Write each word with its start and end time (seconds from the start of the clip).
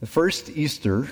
The 0.00 0.06
first 0.06 0.48
Easter 0.48 1.08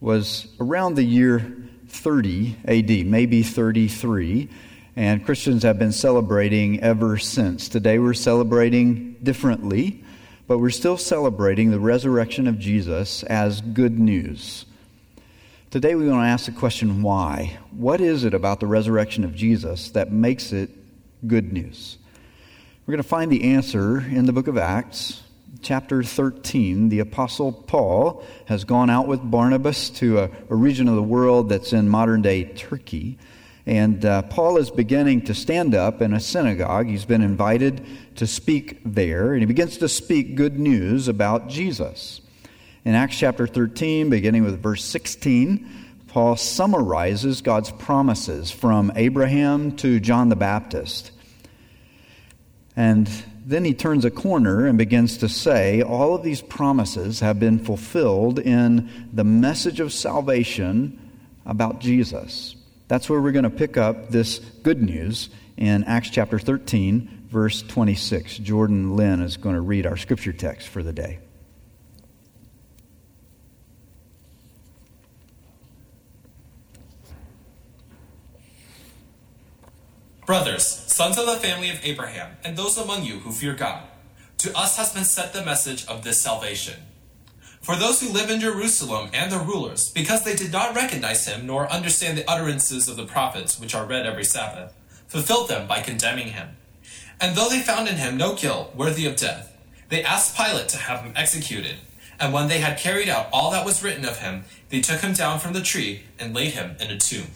was 0.00 0.48
around 0.58 0.96
the 0.96 1.04
year 1.04 1.56
30 1.86 2.56
AD, 2.64 3.06
maybe 3.06 3.44
33, 3.44 4.48
and 4.96 5.24
Christians 5.24 5.62
have 5.62 5.78
been 5.78 5.92
celebrating 5.92 6.80
ever 6.80 7.16
since. 7.18 7.68
Today 7.68 8.00
we're 8.00 8.14
celebrating 8.14 9.12
differently, 9.22 10.02
but 10.48 10.58
we're 10.58 10.70
still 10.70 10.96
celebrating 10.96 11.70
the 11.70 11.78
resurrection 11.78 12.48
of 12.48 12.58
Jesus 12.58 13.22
as 13.22 13.60
good 13.60 14.00
news. 14.00 14.66
Today 15.70 15.94
we 15.94 16.08
want 16.08 16.24
to 16.24 16.28
ask 16.28 16.46
the 16.46 16.50
question 16.58 17.02
why? 17.02 17.56
What 17.70 18.00
is 18.00 18.24
it 18.24 18.34
about 18.34 18.58
the 18.58 18.66
resurrection 18.66 19.22
of 19.22 19.32
Jesus 19.32 19.90
that 19.90 20.10
makes 20.10 20.52
it 20.52 20.70
good 21.28 21.52
news? 21.52 21.98
We're 22.84 22.92
going 22.92 23.02
to 23.02 23.08
find 23.08 23.30
the 23.30 23.44
answer 23.44 24.00
in 24.00 24.26
the 24.26 24.32
book 24.32 24.48
of 24.48 24.58
Acts, 24.58 25.22
chapter 25.62 26.02
13. 26.02 26.88
The 26.88 27.00
Apostle 27.00 27.52
Paul 27.52 28.24
has 28.46 28.64
gone 28.64 28.90
out 28.90 29.06
with 29.06 29.28
Barnabas 29.28 29.90
to 29.90 30.20
a, 30.20 30.30
a 30.50 30.56
region 30.56 30.88
of 30.88 30.94
the 30.94 31.02
world 31.02 31.48
that's 31.48 31.72
in 31.72 31.88
modern 31.88 32.22
day 32.22 32.44
Turkey. 32.44 33.18
And 33.66 34.04
uh, 34.04 34.22
Paul 34.22 34.56
is 34.56 34.70
beginning 34.70 35.22
to 35.26 35.34
stand 35.34 35.74
up 35.74 36.00
in 36.00 36.14
a 36.14 36.20
synagogue. 36.20 36.86
He's 36.86 37.04
been 37.04 37.22
invited 37.22 37.84
to 38.16 38.26
speak 38.26 38.80
there, 38.84 39.32
and 39.32 39.40
he 39.40 39.46
begins 39.46 39.76
to 39.78 39.88
speak 39.88 40.36
good 40.36 40.58
news 40.58 41.06
about 41.06 41.48
Jesus. 41.48 42.22
In 42.84 42.94
Acts 42.94 43.18
chapter 43.18 43.46
13, 43.46 44.08
beginning 44.08 44.44
with 44.44 44.62
verse 44.62 44.82
16, 44.84 45.68
Paul 46.06 46.36
summarizes 46.36 47.42
God's 47.42 47.70
promises 47.70 48.50
from 48.50 48.90
Abraham 48.96 49.76
to 49.76 50.00
John 50.00 50.30
the 50.30 50.36
Baptist. 50.36 51.10
And 52.74 53.10
then 53.48 53.64
he 53.64 53.72
turns 53.72 54.04
a 54.04 54.10
corner 54.10 54.66
and 54.66 54.76
begins 54.76 55.16
to 55.16 55.28
say, 55.28 55.80
All 55.80 56.14
of 56.14 56.22
these 56.22 56.42
promises 56.42 57.20
have 57.20 57.40
been 57.40 57.58
fulfilled 57.58 58.38
in 58.38 59.08
the 59.10 59.24
message 59.24 59.80
of 59.80 59.90
salvation 59.90 61.00
about 61.46 61.80
Jesus. 61.80 62.56
That's 62.88 63.08
where 63.08 63.22
we're 63.22 63.32
going 63.32 63.44
to 63.44 63.50
pick 63.50 63.78
up 63.78 64.10
this 64.10 64.38
good 64.38 64.82
news 64.82 65.30
in 65.56 65.84
Acts 65.84 66.10
chapter 66.10 66.38
13, 66.38 67.28
verse 67.30 67.62
26. 67.62 68.36
Jordan 68.36 68.96
Lynn 68.96 69.22
is 69.22 69.38
going 69.38 69.54
to 69.54 69.62
read 69.62 69.86
our 69.86 69.96
scripture 69.96 70.34
text 70.34 70.68
for 70.68 70.82
the 70.82 70.92
day. 70.92 71.18
Brothers, 80.26 80.87
sons 80.98 81.16
of 81.16 81.26
the 81.26 81.36
family 81.36 81.70
of 81.70 81.78
Abraham, 81.84 82.28
and 82.42 82.56
those 82.56 82.76
among 82.76 83.04
you 83.04 83.20
who 83.20 83.30
fear 83.30 83.54
God, 83.54 83.84
to 84.38 84.52
us 84.58 84.76
has 84.78 84.92
been 84.92 85.04
sent 85.04 85.32
the 85.32 85.44
message 85.44 85.86
of 85.86 86.02
this 86.02 86.20
salvation. 86.20 86.74
For 87.60 87.76
those 87.76 88.00
who 88.00 88.12
live 88.12 88.30
in 88.30 88.40
Jerusalem 88.40 89.08
and 89.12 89.30
the 89.30 89.38
rulers, 89.38 89.92
because 89.92 90.24
they 90.24 90.34
did 90.34 90.50
not 90.50 90.74
recognize 90.74 91.24
him 91.24 91.46
nor 91.46 91.70
understand 91.70 92.18
the 92.18 92.28
utterances 92.28 92.88
of 92.88 92.96
the 92.96 93.06
prophets 93.06 93.60
which 93.60 93.76
are 93.76 93.86
read 93.86 94.06
every 94.06 94.24
Sabbath, 94.24 94.74
fulfilled 95.06 95.48
them 95.48 95.68
by 95.68 95.82
condemning 95.82 96.30
him. 96.30 96.56
And 97.20 97.36
though 97.36 97.48
they 97.48 97.60
found 97.60 97.86
in 97.86 97.94
him 97.94 98.16
no 98.16 98.34
guilt 98.34 98.74
worthy 98.74 99.06
of 99.06 99.14
death, 99.14 99.56
they 99.90 100.02
asked 100.02 100.36
Pilate 100.36 100.68
to 100.70 100.78
have 100.78 101.02
him 101.02 101.12
executed. 101.14 101.76
And 102.18 102.32
when 102.32 102.48
they 102.48 102.58
had 102.58 102.76
carried 102.76 103.08
out 103.08 103.28
all 103.32 103.52
that 103.52 103.64
was 103.64 103.84
written 103.84 104.04
of 104.04 104.18
him, 104.18 104.46
they 104.70 104.80
took 104.80 105.02
him 105.02 105.12
down 105.12 105.38
from 105.38 105.52
the 105.52 105.62
tree 105.62 106.02
and 106.18 106.34
laid 106.34 106.54
him 106.54 106.74
in 106.80 106.90
a 106.90 106.98
tomb. 106.98 107.28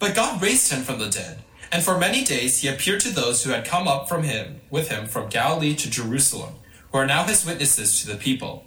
But 0.00 0.16
God 0.16 0.42
raised 0.42 0.72
him 0.72 0.82
from 0.82 0.98
the 0.98 1.08
dead 1.08 1.38
and 1.72 1.82
for 1.82 1.98
many 1.98 2.24
days 2.24 2.58
he 2.58 2.68
appeared 2.68 3.00
to 3.00 3.10
those 3.10 3.42
who 3.42 3.50
had 3.50 3.64
come 3.64 3.88
up 3.88 4.08
from 4.08 4.22
him 4.22 4.60
with 4.70 4.88
him 4.88 5.06
from 5.06 5.28
Galilee 5.28 5.74
to 5.76 5.90
Jerusalem, 5.90 6.54
who 6.90 6.98
are 6.98 7.06
now 7.06 7.24
his 7.24 7.44
witnesses 7.44 8.00
to 8.00 8.06
the 8.06 8.16
people. 8.16 8.64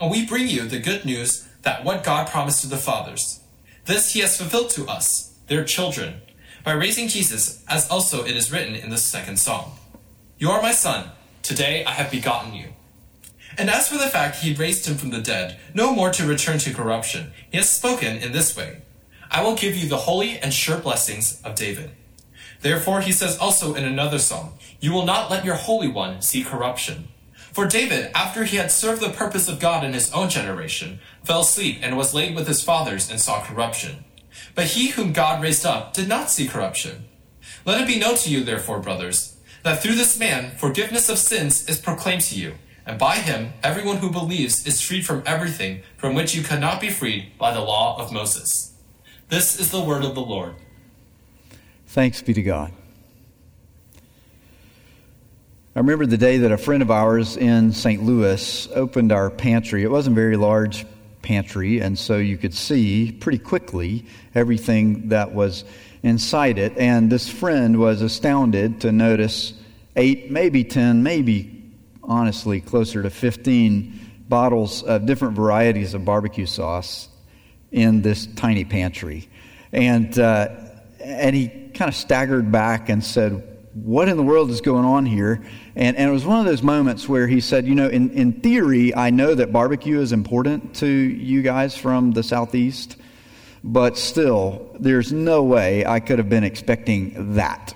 And 0.00 0.10
we 0.10 0.26
bring 0.26 0.48
you 0.48 0.62
the 0.62 0.78
good 0.78 1.04
news 1.04 1.48
that 1.62 1.84
what 1.84 2.04
God 2.04 2.28
promised 2.28 2.62
to 2.62 2.68
the 2.68 2.76
fathers, 2.76 3.40
this 3.86 4.12
he 4.12 4.20
has 4.20 4.36
fulfilled 4.36 4.70
to 4.70 4.86
us, 4.86 5.36
their 5.48 5.64
children, 5.64 6.20
by 6.64 6.72
raising 6.72 7.08
Jesus, 7.08 7.64
as 7.68 7.88
also 7.90 8.24
it 8.24 8.36
is 8.36 8.52
written 8.52 8.74
in 8.74 8.90
the 8.90 8.96
second 8.96 9.38
psalm. 9.38 9.72
You 10.38 10.50
are 10.50 10.62
my 10.62 10.72
son, 10.72 11.10
today 11.42 11.84
I 11.84 11.92
have 11.92 12.10
begotten 12.10 12.54
you. 12.54 12.68
And 13.58 13.68
as 13.68 13.88
for 13.88 13.98
the 13.98 14.08
fact 14.08 14.36
he 14.36 14.54
raised 14.54 14.86
him 14.86 14.96
from 14.96 15.10
the 15.10 15.20
dead, 15.20 15.58
no 15.74 15.92
more 15.92 16.10
to 16.10 16.26
return 16.26 16.58
to 16.58 16.72
corruption, 16.72 17.32
he 17.50 17.58
has 17.58 17.68
spoken 17.68 18.16
in 18.16 18.32
this 18.32 18.56
way 18.56 18.82
I 19.30 19.42
will 19.42 19.54
give 19.54 19.76
you 19.76 19.88
the 19.88 19.96
holy 19.96 20.38
and 20.38 20.52
sure 20.52 20.78
blessings 20.78 21.40
of 21.42 21.54
David. 21.54 21.90
Therefore, 22.62 23.00
he 23.00 23.12
says 23.12 23.38
also 23.38 23.74
in 23.74 23.84
another 23.84 24.18
psalm, 24.18 24.52
You 24.80 24.92
will 24.92 25.04
not 25.04 25.30
let 25.30 25.44
your 25.44 25.56
Holy 25.56 25.88
One 25.88 26.22
see 26.22 26.42
corruption. 26.42 27.08
For 27.52 27.66
David, 27.66 28.10
after 28.14 28.44
he 28.44 28.56
had 28.56 28.70
served 28.70 29.02
the 29.02 29.10
purpose 29.10 29.46
of 29.48 29.60
God 29.60 29.84
in 29.84 29.92
his 29.92 30.10
own 30.12 30.30
generation, 30.30 31.00
fell 31.22 31.42
asleep 31.42 31.80
and 31.82 31.96
was 31.96 32.14
laid 32.14 32.34
with 32.34 32.46
his 32.46 32.62
fathers 32.62 33.10
and 33.10 33.20
saw 33.20 33.44
corruption. 33.44 34.04
But 34.54 34.68
he 34.68 34.88
whom 34.88 35.12
God 35.12 35.42
raised 35.42 35.66
up 35.66 35.92
did 35.92 36.08
not 36.08 36.30
see 36.30 36.48
corruption. 36.48 37.04
Let 37.66 37.80
it 37.80 37.86
be 37.86 37.98
known 37.98 38.16
to 38.16 38.30
you, 38.30 38.42
therefore, 38.42 38.80
brothers, 38.80 39.36
that 39.64 39.82
through 39.82 39.96
this 39.96 40.18
man 40.18 40.52
forgiveness 40.56 41.08
of 41.08 41.18
sins 41.18 41.68
is 41.68 41.78
proclaimed 41.78 42.22
to 42.22 42.38
you, 42.38 42.54
and 42.86 42.98
by 42.98 43.16
him 43.16 43.52
everyone 43.62 43.98
who 43.98 44.10
believes 44.10 44.66
is 44.66 44.80
freed 44.80 45.04
from 45.04 45.22
everything 45.26 45.82
from 45.96 46.14
which 46.14 46.34
you 46.34 46.42
could 46.42 46.60
not 46.60 46.80
be 46.80 46.90
freed 46.90 47.36
by 47.38 47.52
the 47.52 47.60
law 47.60 48.00
of 48.00 48.12
Moses. 48.12 48.74
This 49.28 49.58
is 49.60 49.70
the 49.70 49.84
word 49.84 50.04
of 50.04 50.14
the 50.14 50.20
Lord. 50.20 50.54
Thanks 51.92 52.22
be 52.22 52.32
to 52.32 52.42
God. 52.42 52.72
I 55.76 55.80
remember 55.80 56.06
the 56.06 56.16
day 56.16 56.38
that 56.38 56.50
a 56.50 56.56
friend 56.56 56.82
of 56.82 56.90
ours 56.90 57.36
in 57.36 57.72
St. 57.72 58.02
Louis 58.02 58.66
opened 58.74 59.12
our 59.12 59.28
pantry. 59.28 59.82
It 59.82 59.90
wasn't 59.90 60.14
a 60.14 60.20
very 60.20 60.38
large 60.38 60.86
pantry, 61.20 61.80
and 61.80 61.98
so 61.98 62.16
you 62.16 62.38
could 62.38 62.54
see 62.54 63.12
pretty 63.12 63.36
quickly 63.36 64.06
everything 64.34 65.10
that 65.10 65.34
was 65.34 65.64
inside 66.02 66.56
it. 66.56 66.78
And 66.78 67.12
this 67.12 67.28
friend 67.28 67.78
was 67.78 68.00
astounded 68.00 68.80
to 68.80 68.90
notice 68.90 69.52
eight, 69.94 70.30
maybe 70.30 70.64
10, 70.64 71.02
maybe 71.02 71.62
honestly 72.02 72.62
closer 72.62 73.02
to 73.02 73.10
15 73.10 74.22
bottles 74.30 74.82
of 74.82 75.04
different 75.04 75.34
varieties 75.34 75.92
of 75.92 76.06
barbecue 76.06 76.46
sauce 76.46 77.10
in 77.70 78.00
this 78.00 78.24
tiny 78.28 78.64
pantry. 78.64 79.28
And, 79.74 80.18
uh, 80.18 80.48
and 80.98 81.36
he 81.36 81.61
kind 81.74 81.88
of 81.88 81.94
staggered 81.94 82.50
back 82.52 82.88
and 82.88 83.02
said, 83.02 83.42
What 83.74 84.08
in 84.08 84.16
the 84.16 84.22
world 84.22 84.50
is 84.50 84.60
going 84.60 84.84
on 84.84 85.06
here? 85.06 85.42
And, 85.74 85.96
and 85.96 86.08
it 86.08 86.12
was 86.12 86.24
one 86.24 86.38
of 86.38 86.44
those 86.44 86.62
moments 86.62 87.08
where 87.08 87.26
he 87.26 87.40
said, 87.40 87.66
You 87.66 87.74
know, 87.74 87.88
in, 87.88 88.10
in 88.10 88.40
theory, 88.40 88.94
I 88.94 89.10
know 89.10 89.34
that 89.34 89.52
barbecue 89.52 90.00
is 90.00 90.12
important 90.12 90.76
to 90.76 90.86
you 90.86 91.42
guys 91.42 91.76
from 91.76 92.12
the 92.12 92.22
Southeast, 92.22 92.96
but 93.64 93.96
still, 93.96 94.74
there's 94.78 95.12
no 95.12 95.42
way 95.42 95.86
I 95.86 96.00
could 96.00 96.18
have 96.18 96.28
been 96.28 96.44
expecting 96.44 97.34
that. 97.34 97.74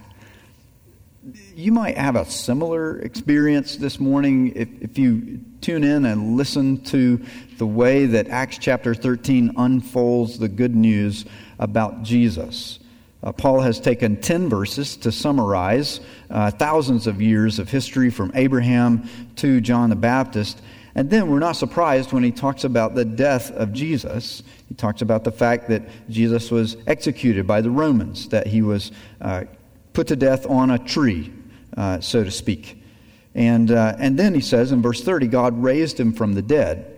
You 1.54 1.72
might 1.72 1.96
have 1.96 2.16
a 2.16 2.24
similar 2.26 2.98
experience 2.98 3.76
this 3.76 3.98
morning 3.98 4.52
if, 4.54 4.68
if 4.82 4.98
you 4.98 5.40
tune 5.62 5.84
in 5.84 6.04
and 6.04 6.36
listen 6.36 6.82
to 6.84 7.24
the 7.58 7.66
way 7.66 8.06
that 8.06 8.28
Acts 8.28 8.58
chapter 8.58 8.94
13 8.94 9.54
unfolds 9.56 10.38
the 10.38 10.48
good 10.48 10.76
news 10.76 11.24
about 11.58 12.02
Jesus. 12.02 12.78
Uh, 13.26 13.32
Paul 13.32 13.60
has 13.60 13.80
taken 13.80 14.20
10 14.20 14.48
verses 14.48 14.96
to 14.98 15.10
summarize 15.10 15.98
uh, 16.30 16.52
thousands 16.52 17.08
of 17.08 17.20
years 17.20 17.58
of 17.58 17.68
history 17.68 18.08
from 18.08 18.30
Abraham 18.36 19.10
to 19.34 19.60
John 19.60 19.90
the 19.90 19.96
Baptist. 19.96 20.62
And 20.94 21.10
then 21.10 21.28
we're 21.28 21.40
not 21.40 21.56
surprised 21.56 22.12
when 22.12 22.22
he 22.22 22.30
talks 22.30 22.62
about 22.62 22.94
the 22.94 23.04
death 23.04 23.50
of 23.50 23.72
Jesus. 23.72 24.44
He 24.68 24.76
talks 24.76 25.02
about 25.02 25.24
the 25.24 25.32
fact 25.32 25.68
that 25.70 25.82
Jesus 26.08 26.52
was 26.52 26.76
executed 26.86 27.48
by 27.48 27.62
the 27.62 27.70
Romans, 27.70 28.28
that 28.28 28.46
he 28.46 28.62
was 28.62 28.92
uh, 29.20 29.42
put 29.92 30.06
to 30.06 30.14
death 30.14 30.46
on 30.48 30.70
a 30.70 30.78
tree, 30.78 31.32
uh, 31.76 31.98
so 31.98 32.22
to 32.22 32.30
speak. 32.30 32.80
And, 33.34 33.72
uh, 33.72 33.96
and 33.98 34.16
then 34.16 34.34
he 34.34 34.40
says 34.40 34.70
in 34.70 34.82
verse 34.82 35.02
30, 35.02 35.26
God 35.26 35.60
raised 35.60 35.98
him 35.98 36.12
from 36.12 36.34
the 36.34 36.42
dead. 36.42 36.96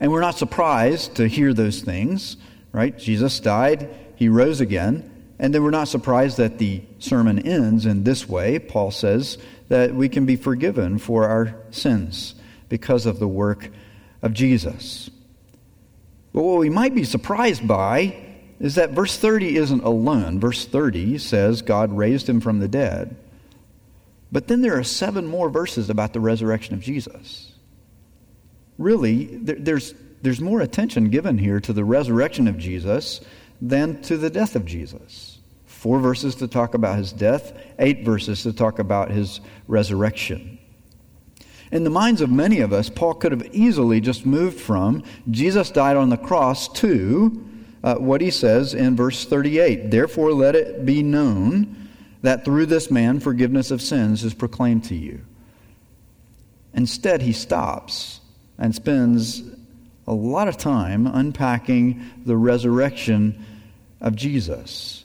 And 0.00 0.10
we're 0.10 0.22
not 0.22 0.38
surprised 0.38 1.16
to 1.16 1.28
hear 1.28 1.52
those 1.52 1.82
things, 1.82 2.38
right? 2.72 2.96
Jesus 2.96 3.38
died, 3.38 3.94
he 4.14 4.30
rose 4.30 4.62
again. 4.62 5.12
And 5.38 5.54
then 5.54 5.62
we're 5.62 5.70
not 5.70 5.88
surprised 5.88 6.38
that 6.38 6.58
the 6.58 6.82
sermon 6.98 7.38
ends 7.40 7.84
in 7.84 8.04
this 8.04 8.28
way. 8.28 8.58
Paul 8.58 8.90
says 8.90 9.36
that 9.68 9.94
we 9.94 10.08
can 10.08 10.24
be 10.24 10.36
forgiven 10.36 10.98
for 10.98 11.28
our 11.28 11.54
sins 11.70 12.34
because 12.68 13.06
of 13.06 13.18
the 13.18 13.28
work 13.28 13.70
of 14.22 14.32
Jesus. 14.32 15.10
But 16.32 16.42
what 16.42 16.58
we 16.58 16.70
might 16.70 16.94
be 16.94 17.04
surprised 17.04 17.66
by 17.66 18.16
is 18.58 18.76
that 18.76 18.90
verse 18.90 19.18
30 19.18 19.56
isn't 19.56 19.84
alone. 19.84 20.40
Verse 20.40 20.64
30 20.64 21.18
says 21.18 21.62
God 21.62 21.92
raised 21.92 22.28
him 22.28 22.40
from 22.40 22.58
the 22.58 22.68
dead. 22.68 23.16
But 24.32 24.48
then 24.48 24.62
there 24.62 24.78
are 24.78 24.84
seven 24.84 25.26
more 25.26 25.50
verses 25.50 25.90
about 25.90 26.12
the 26.12 26.20
resurrection 26.20 26.74
of 26.74 26.80
Jesus. 26.80 27.52
Really, 28.78 29.26
there's, 29.36 29.94
there's 30.22 30.40
more 30.40 30.60
attention 30.60 31.10
given 31.10 31.38
here 31.38 31.60
to 31.60 31.72
the 31.72 31.84
resurrection 31.84 32.48
of 32.48 32.58
Jesus 32.58 33.20
than 33.60 34.02
to 34.02 34.16
the 34.16 34.30
death 34.30 34.56
of 34.56 34.64
Jesus. 34.64 35.38
Four 35.64 36.00
verses 36.00 36.34
to 36.36 36.48
talk 36.48 36.74
about 36.74 36.98
his 36.98 37.12
death, 37.12 37.52
eight 37.78 38.04
verses 38.04 38.42
to 38.42 38.52
talk 38.52 38.78
about 38.78 39.10
his 39.10 39.40
resurrection. 39.68 40.58
In 41.72 41.84
the 41.84 41.90
minds 41.90 42.20
of 42.20 42.30
many 42.30 42.60
of 42.60 42.72
us, 42.72 42.88
Paul 42.88 43.14
could 43.14 43.32
have 43.32 43.54
easily 43.54 44.00
just 44.00 44.24
moved 44.24 44.60
from 44.60 45.02
Jesus 45.30 45.70
died 45.70 45.96
on 45.96 46.10
the 46.10 46.16
cross 46.16 46.68
to 46.80 47.44
uh, 47.82 47.96
what 47.96 48.20
he 48.20 48.30
says 48.30 48.74
in 48.74 48.96
verse 48.96 49.24
38 49.24 49.90
Therefore, 49.90 50.32
let 50.32 50.54
it 50.54 50.86
be 50.86 51.02
known 51.02 51.88
that 52.22 52.44
through 52.44 52.66
this 52.66 52.90
man 52.90 53.20
forgiveness 53.20 53.70
of 53.70 53.82
sins 53.82 54.24
is 54.24 54.34
proclaimed 54.34 54.84
to 54.84 54.94
you. 54.94 55.20
Instead, 56.74 57.22
he 57.22 57.32
stops 57.32 58.20
and 58.58 58.74
spends 58.74 59.42
a 60.06 60.14
lot 60.14 60.48
of 60.48 60.56
time 60.56 61.06
unpacking 61.06 62.04
the 62.24 62.36
resurrection 62.36 63.44
of 64.00 64.14
Jesus. 64.14 65.04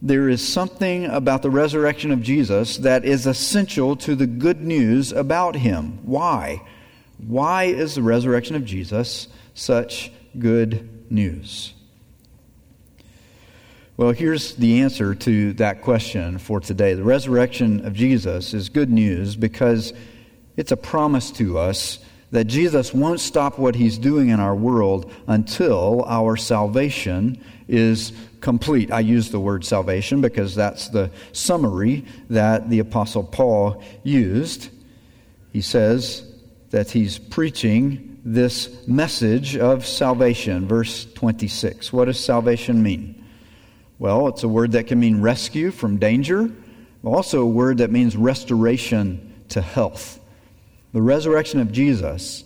There 0.00 0.28
is 0.28 0.46
something 0.46 1.06
about 1.06 1.42
the 1.42 1.50
resurrection 1.50 2.12
of 2.12 2.22
Jesus 2.22 2.76
that 2.78 3.04
is 3.04 3.26
essential 3.26 3.96
to 3.96 4.14
the 4.14 4.28
good 4.28 4.60
news 4.60 5.10
about 5.10 5.56
him. 5.56 5.98
Why? 6.04 6.62
Why 7.18 7.64
is 7.64 7.96
the 7.96 8.02
resurrection 8.02 8.54
of 8.54 8.64
Jesus 8.64 9.26
such 9.54 10.12
good 10.38 11.10
news? 11.10 11.74
Well, 13.96 14.12
here's 14.12 14.54
the 14.54 14.82
answer 14.82 15.16
to 15.16 15.54
that 15.54 15.82
question 15.82 16.38
for 16.38 16.60
today. 16.60 16.94
The 16.94 17.02
resurrection 17.02 17.84
of 17.84 17.94
Jesus 17.94 18.54
is 18.54 18.68
good 18.68 18.90
news 18.90 19.34
because 19.34 19.92
it's 20.56 20.70
a 20.70 20.76
promise 20.76 21.32
to 21.32 21.58
us 21.58 21.98
that 22.30 22.44
Jesus 22.44 22.92
won't 22.92 23.20
stop 23.20 23.58
what 23.58 23.74
he's 23.74 23.98
doing 23.98 24.28
in 24.28 24.40
our 24.40 24.54
world 24.54 25.10
until 25.26 26.04
our 26.04 26.36
salvation 26.36 27.42
is 27.68 28.12
complete. 28.40 28.90
I 28.92 29.00
use 29.00 29.30
the 29.30 29.40
word 29.40 29.64
salvation 29.64 30.20
because 30.20 30.54
that's 30.54 30.88
the 30.88 31.10
summary 31.32 32.04
that 32.30 32.68
the 32.68 32.80
Apostle 32.80 33.24
Paul 33.24 33.82
used. 34.02 34.68
He 35.52 35.62
says 35.62 36.22
that 36.70 36.90
he's 36.90 37.18
preaching 37.18 38.20
this 38.24 38.86
message 38.86 39.56
of 39.56 39.86
salvation. 39.86 40.68
Verse 40.68 41.06
26. 41.14 41.92
What 41.92 42.06
does 42.06 42.22
salvation 42.22 42.82
mean? 42.82 43.24
Well, 43.98 44.28
it's 44.28 44.42
a 44.44 44.48
word 44.48 44.72
that 44.72 44.86
can 44.86 45.00
mean 45.00 45.22
rescue 45.22 45.70
from 45.70 45.96
danger, 45.96 46.50
also 47.02 47.42
a 47.42 47.46
word 47.46 47.78
that 47.78 47.90
means 47.90 48.16
restoration 48.16 49.34
to 49.48 49.60
health. 49.60 50.17
The 50.92 51.02
resurrection 51.02 51.60
of 51.60 51.72
Jesus 51.72 52.44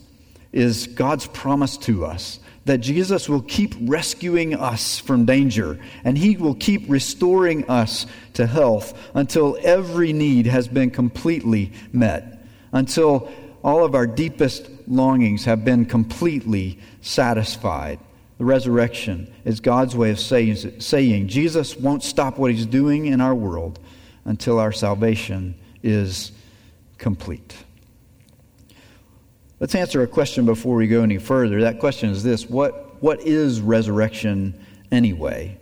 is 0.51 0.87
God's 0.87 1.27
promise 1.27 1.77
to 1.77 2.05
us 2.05 2.39
that 2.65 2.77
Jesus 2.77 3.27
will 3.27 3.41
keep 3.41 3.75
rescuing 3.81 4.55
us 4.55 4.99
from 4.99 5.25
danger 5.25 5.79
and 6.03 6.17
he 6.17 6.37
will 6.37 6.55
keep 6.55 6.89
restoring 6.89 7.69
us 7.69 8.05
to 8.33 8.47
health 8.47 8.97
until 9.13 9.57
every 9.61 10.13
need 10.13 10.45
has 10.45 10.67
been 10.67 10.89
completely 10.89 11.73
met, 11.91 12.45
until 12.71 13.31
all 13.63 13.83
of 13.83 13.95
our 13.95 14.07
deepest 14.07 14.69
longings 14.87 15.45
have 15.45 15.65
been 15.65 15.85
completely 15.85 16.79
satisfied. 17.01 17.99
The 18.37 18.45
resurrection 18.45 19.33
is 19.45 19.59
God's 19.59 19.95
way 19.95 20.11
of 20.11 20.19
saying, 20.19 20.79
saying 20.79 21.27
Jesus 21.27 21.77
won't 21.77 22.03
stop 22.03 22.37
what 22.37 22.51
he's 22.51 22.65
doing 22.65 23.05
in 23.05 23.21
our 23.21 23.35
world 23.35 23.79
until 24.25 24.59
our 24.59 24.71
salvation 24.71 25.55
is 25.81 26.31
complete. 26.97 27.55
Let's 29.63 29.75
answer 29.75 30.01
a 30.01 30.07
question 30.07 30.45
before 30.45 30.75
we 30.75 30.87
go 30.87 31.03
any 31.03 31.17
further. 31.17 31.61
That 31.61 31.79
question 31.79 32.09
is 32.09 32.21
this 32.21 32.49
What, 32.49 33.01
what 33.01 33.21
is 33.21 33.61
resurrection 33.61 34.59
anyway? 34.91 35.57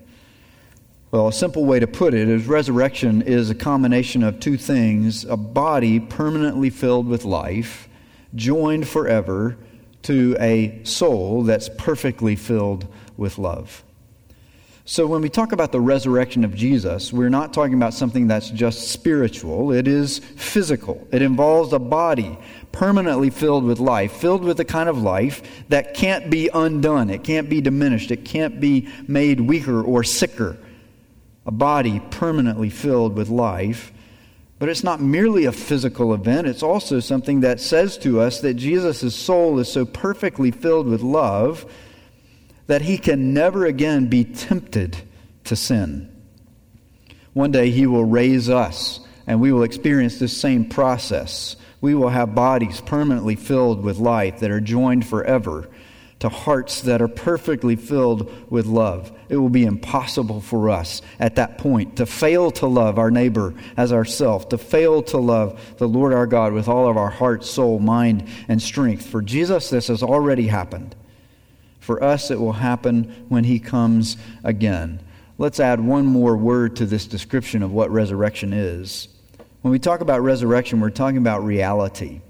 Well, 1.11 1.27
a 1.27 1.31
simple 1.31 1.65
way 1.65 1.79
to 1.79 1.85
put 1.85 2.15
it 2.15 2.27
is 2.27 2.47
resurrection 2.47 3.21
is 3.21 3.51
a 3.51 3.53
combination 3.53 4.23
of 4.23 4.39
two 4.39 4.57
things 4.57 5.23
a 5.25 5.37
body 5.37 5.99
permanently 5.99 6.71
filled 6.71 7.05
with 7.05 7.25
life, 7.25 7.87
joined 8.33 8.87
forever 8.87 9.55
to 10.01 10.35
a 10.39 10.83
soul 10.83 11.43
that's 11.43 11.69
perfectly 11.69 12.35
filled 12.35 12.87
with 13.17 13.37
love. 13.37 13.83
So, 14.83 15.05
when 15.05 15.21
we 15.21 15.29
talk 15.29 15.51
about 15.51 15.71
the 15.71 15.79
resurrection 15.79 16.43
of 16.43 16.55
Jesus, 16.55 17.13
we're 17.13 17.29
not 17.29 17.53
talking 17.53 17.75
about 17.75 17.93
something 17.93 18.25
that's 18.25 18.49
just 18.49 18.87
spiritual. 18.87 19.71
It 19.71 19.87
is 19.87 20.17
physical. 20.17 21.07
It 21.11 21.21
involves 21.21 21.71
a 21.71 21.77
body 21.77 22.35
permanently 22.71 23.29
filled 23.29 23.63
with 23.63 23.79
life, 23.79 24.13
filled 24.13 24.43
with 24.43 24.57
the 24.57 24.65
kind 24.65 24.89
of 24.89 25.01
life 25.01 25.41
that 25.69 25.93
can't 25.93 26.29
be 26.29 26.49
undone, 26.53 27.09
it 27.09 27.23
can't 27.23 27.49
be 27.49 27.61
diminished, 27.61 28.11
it 28.11 28.25
can't 28.25 28.59
be 28.59 28.87
made 29.07 29.39
weaker 29.39 29.81
or 29.81 30.03
sicker. 30.03 30.57
A 31.45 31.51
body 31.51 31.99
permanently 32.11 32.69
filled 32.69 33.15
with 33.15 33.29
life. 33.29 33.91
But 34.59 34.69
it's 34.69 34.83
not 34.83 35.01
merely 35.01 35.45
a 35.45 35.51
physical 35.51 36.13
event, 36.13 36.47
it's 36.47 36.61
also 36.61 36.99
something 36.99 37.41
that 37.41 37.59
says 37.59 37.97
to 37.99 38.21
us 38.21 38.41
that 38.41 38.53
Jesus' 38.53 39.15
soul 39.15 39.57
is 39.57 39.71
so 39.71 39.85
perfectly 39.85 40.51
filled 40.51 40.85
with 40.85 41.01
love 41.01 41.65
that 42.67 42.83
he 42.83 42.97
can 42.97 43.33
never 43.33 43.65
again 43.65 44.07
be 44.07 44.23
tempted 44.23 44.97
to 45.45 45.55
sin. 45.55 46.09
One 47.33 47.51
day 47.51 47.71
he 47.71 47.87
will 47.87 48.05
raise 48.05 48.49
us, 48.49 48.99
and 49.25 49.41
we 49.41 49.51
will 49.51 49.63
experience 49.63 50.19
this 50.19 50.35
same 50.35 50.65
process 50.65 51.55
we 51.81 51.95
will 51.95 52.09
have 52.09 52.35
bodies 52.35 52.79
permanently 52.79 53.35
filled 53.35 53.83
with 53.83 53.97
life 53.97 54.39
that 54.39 54.51
are 54.51 54.61
joined 54.61 55.05
forever 55.05 55.67
to 56.21 56.29
hearts 56.29 56.81
that 56.81 57.01
are 57.01 57.07
perfectly 57.07 57.75
filled 57.75 58.31
with 58.51 58.67
love. 58.67 59.11
It 59.27 59.37
will 59.37 59.49
be 59.49 59.65
impossible 59.65 60.39
for 60.39 60.69
us 60.69 61.01
at 61.19 61.35
that 61.37 61.57
point 61.57 61.95
to 61.97 62.05
fail 62.05 62.51
to 62.51 62.67
love 62.67 62.99
our 62.99 63.09
neighbor 63.09 63.55
as 63.75 63.91
ourselves, 63.91 64.45
to 64.45 64.59
fail 64.59 65.01
to 65.03 65.17
love 65.17 65.59
the 65.77 65.87
Lord 65.87 66.13
our 66.13 66.27
God 66.27 66.53
with 66.53 66.67
all 66.67 66.87
of 66.87 66.95
our 66.95 67.09
heart, 67.09 67.43
soul, 67.43 67.79
mind, 67.79 68.27
and 68.47 68.61
strength. 68.61 69.07
For 69.07 69.23
Jesus, 69.23 69.71
this 69.71 69.87
has 69.87 70.03
already 70.03 70.45
happened. 70.45 70.95
For 71.79 72.03
us, 72.03 72.29
it 72.29 72.39
will 72.39 72.53
happen 72.53 73.25
when 73.27 73.43
he 73.43 73.57
comes 73.57 74.15
again. 74.43 74.99
Let's 75.39 75.59
add 75.59 75.79
one 75.79 76.05
more 76.05 76.37
word 76.37 76.75
to 76.75 76.85
this 76.85 77.07
description 77.07 77.63
of 77.63 77.71
what 77.71 77.89
resurrection 77.89 78.53
is. 78.53 79.07
When 79.61 79.71
we 79.71 79.79
talk 79.79 80.01
about 80.01 80.21
resurrection, 80.21 80.79
we're 80.79 80.89
talking 80.89 81.17
about 81.17 81.43
reality. 81.43 82.21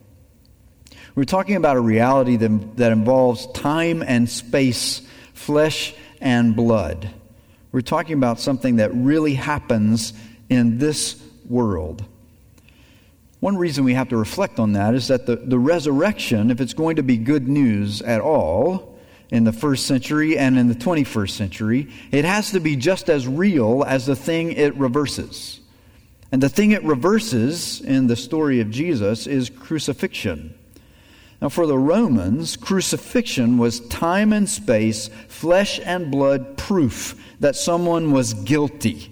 We're 1.15 1.23
talking 1.23 1.55
about 1.55 1.77
a 1.77 1.81
reality 1.81 2.35
that, 2.37 2.77
that 2.77 2.91
involves 2.91 3.47
time 3.53 4.03
and 4.03 4.29
space, 4.29 5.01
flesh 5.33 5.93
and 6.19 6.55
blood. 6.55 7.09
We're 7.71 7.81
talking 7.81 8.13
about 8.13 8.39
something 8.39 8.77
that 8.77 8.93
really 8.93 9.33
happens 9.33 10.13
in 10.49 10.77
this 10.77 11.21
world. 11.47 12.03
One 13.39 13.57
reason 13.57 13.85
we 13.85 13.93
have 13.93 14.09
to 14.09 14.17
reflect 14.17 14.59
on 14.59 14.73
that 14.73 14.93
is 14.93 15.07
that 15.07 15.25
the, 15.25 15.37
the 15.37 15.57
resurrection, 15.57 16.51
if 16.51 16.59
it's 16.59 16.73
going 16.73 16.97
to 16.97 17.03
be 17.03 17.17
good 17.17 17.47
news 17.47 18.01
at 18.01 18.19
all 18.19 18.99
in 19.29 19.45
the 19.45 19.53
first 19.53 19.87
century 19.87 20.37
and 20.37 20.59
in 20.59 20.67
the 20.67 20.75
21st 20.75 21.29
century, 21.29 21.87
it 22.11 22.25
has 22.25 22.51
to 22.51 22.59
be 22.59 22.75
just 22.75 23.09
as 23.09 23.25
real 23.25 23.85
as 23.87 24.05
the 24.05 24.17
thing 24.17 24.51
it 24.51 24.75
reverses. 24.75 25.60
And 26.31 26.41
the 26.41 26.49
thing 26.49 26.71
it 26.71 26.83
reverses 26.83 27.81
in 27.81 28.07
the 28.07 28.15
story 28.15 28.61
of 28.61 28.71
Jesus 28.71 29.27
is 29.27 29.49
crucifixion. 29.49 30.55
Now, 31.41 31.49
for 31.49 31.65
the 31.65 31.77
Romans, 31.77 32.55
crucifixion 32.55 33.57
was 33.57 33.79
time 33.87 34.31
and 34.31 34.47
space, 34.47 35.09
flesh 35.27 35.79
and 35.83 36.11
blood 36.11 36.55
proof 36.55 37.21
that 37.39 37.55
someone 37.55 38.11
was 38.11 38.35
guilty, 38.35 39.11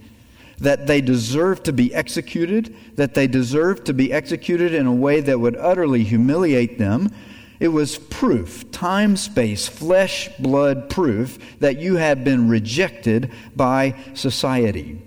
that 0.60 0.86
they 0.86 1.02
deserved 1.02 1.66
to 1.66 1.74
be 1.74 1.94
executed, 1.94 2.76
that 2.96 3.16
they 3.16 3.26
deserved 3.26 3.86
to 3.88 3.94
be 3.94 4.14
executed 4.14 4.74
in 4.74 4.86
a 4.86 4.94
way 4.94 5.22
that 5.22 5.40
would 5.40 5.58
utterly 5.58 6.04
humiliate 6.04 6.78
them. 6.78 7.12
It 7.60 7.70
was 7.70 7.98
proof, 7.98 8.70
time, 8.72 9.18
space, 9.18 9.68
flesh, 9.68 10.30
blood 10.38 10.90
proof 10.90 11.60
that 11.60 11.80
you 11.80 11.96
had 11.96 12.24
been 12.24 12.48
rejected 12.48 13.32
by 13.56 13.96
society. 14.14 15.02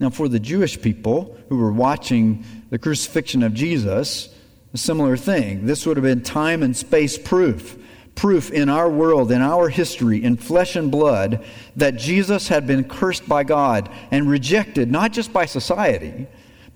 Now, 0.00 0.10
for 0.10 0.28
the 0.28 0.38
Jewish 0.38 0.80
people 0.80 1.36
who 1.48 1.56
were 1.56 1.72
watching 1.72 2.44
the 2.70 2.78
crucifixion 2.78 3.42
of 3.42 3.54
Jesus, 3.54 4.28
a 4.72 4.78
similar 4.78 5.16
thing. 5.16 5.66
This 5.66 5.86
would 5.86 5.96
have 5.96 6.04
been 6.04 6.22
time 6.22 6.62
and 6.62 6.76
space 6.76 7.18
proof. 7.18 7.76
Proof 8.14 8.50
in 8.50 8.68
our 8.68 8.88
world, 8.88 9.30
in 9.30 9.40
our 9.40 9.68
history, 9.68 10.22
in 10.22 10.36
flesh 10.36 10.76
and 10.76 10.90
blood, 10.90 11.44
that 11.76 11.96
Jesus 11.96 12.48
had 12.48 12.66
been 12.66 12.84
cursed 12.84 13.28
by 13.28 13.44
God 13.44 13.90
and 14.10 14.28
rejected, 14.28 14.90
not 14.90 15.12
just 15.12 15.32
by 15.32 15.46
society, 15.46 16.26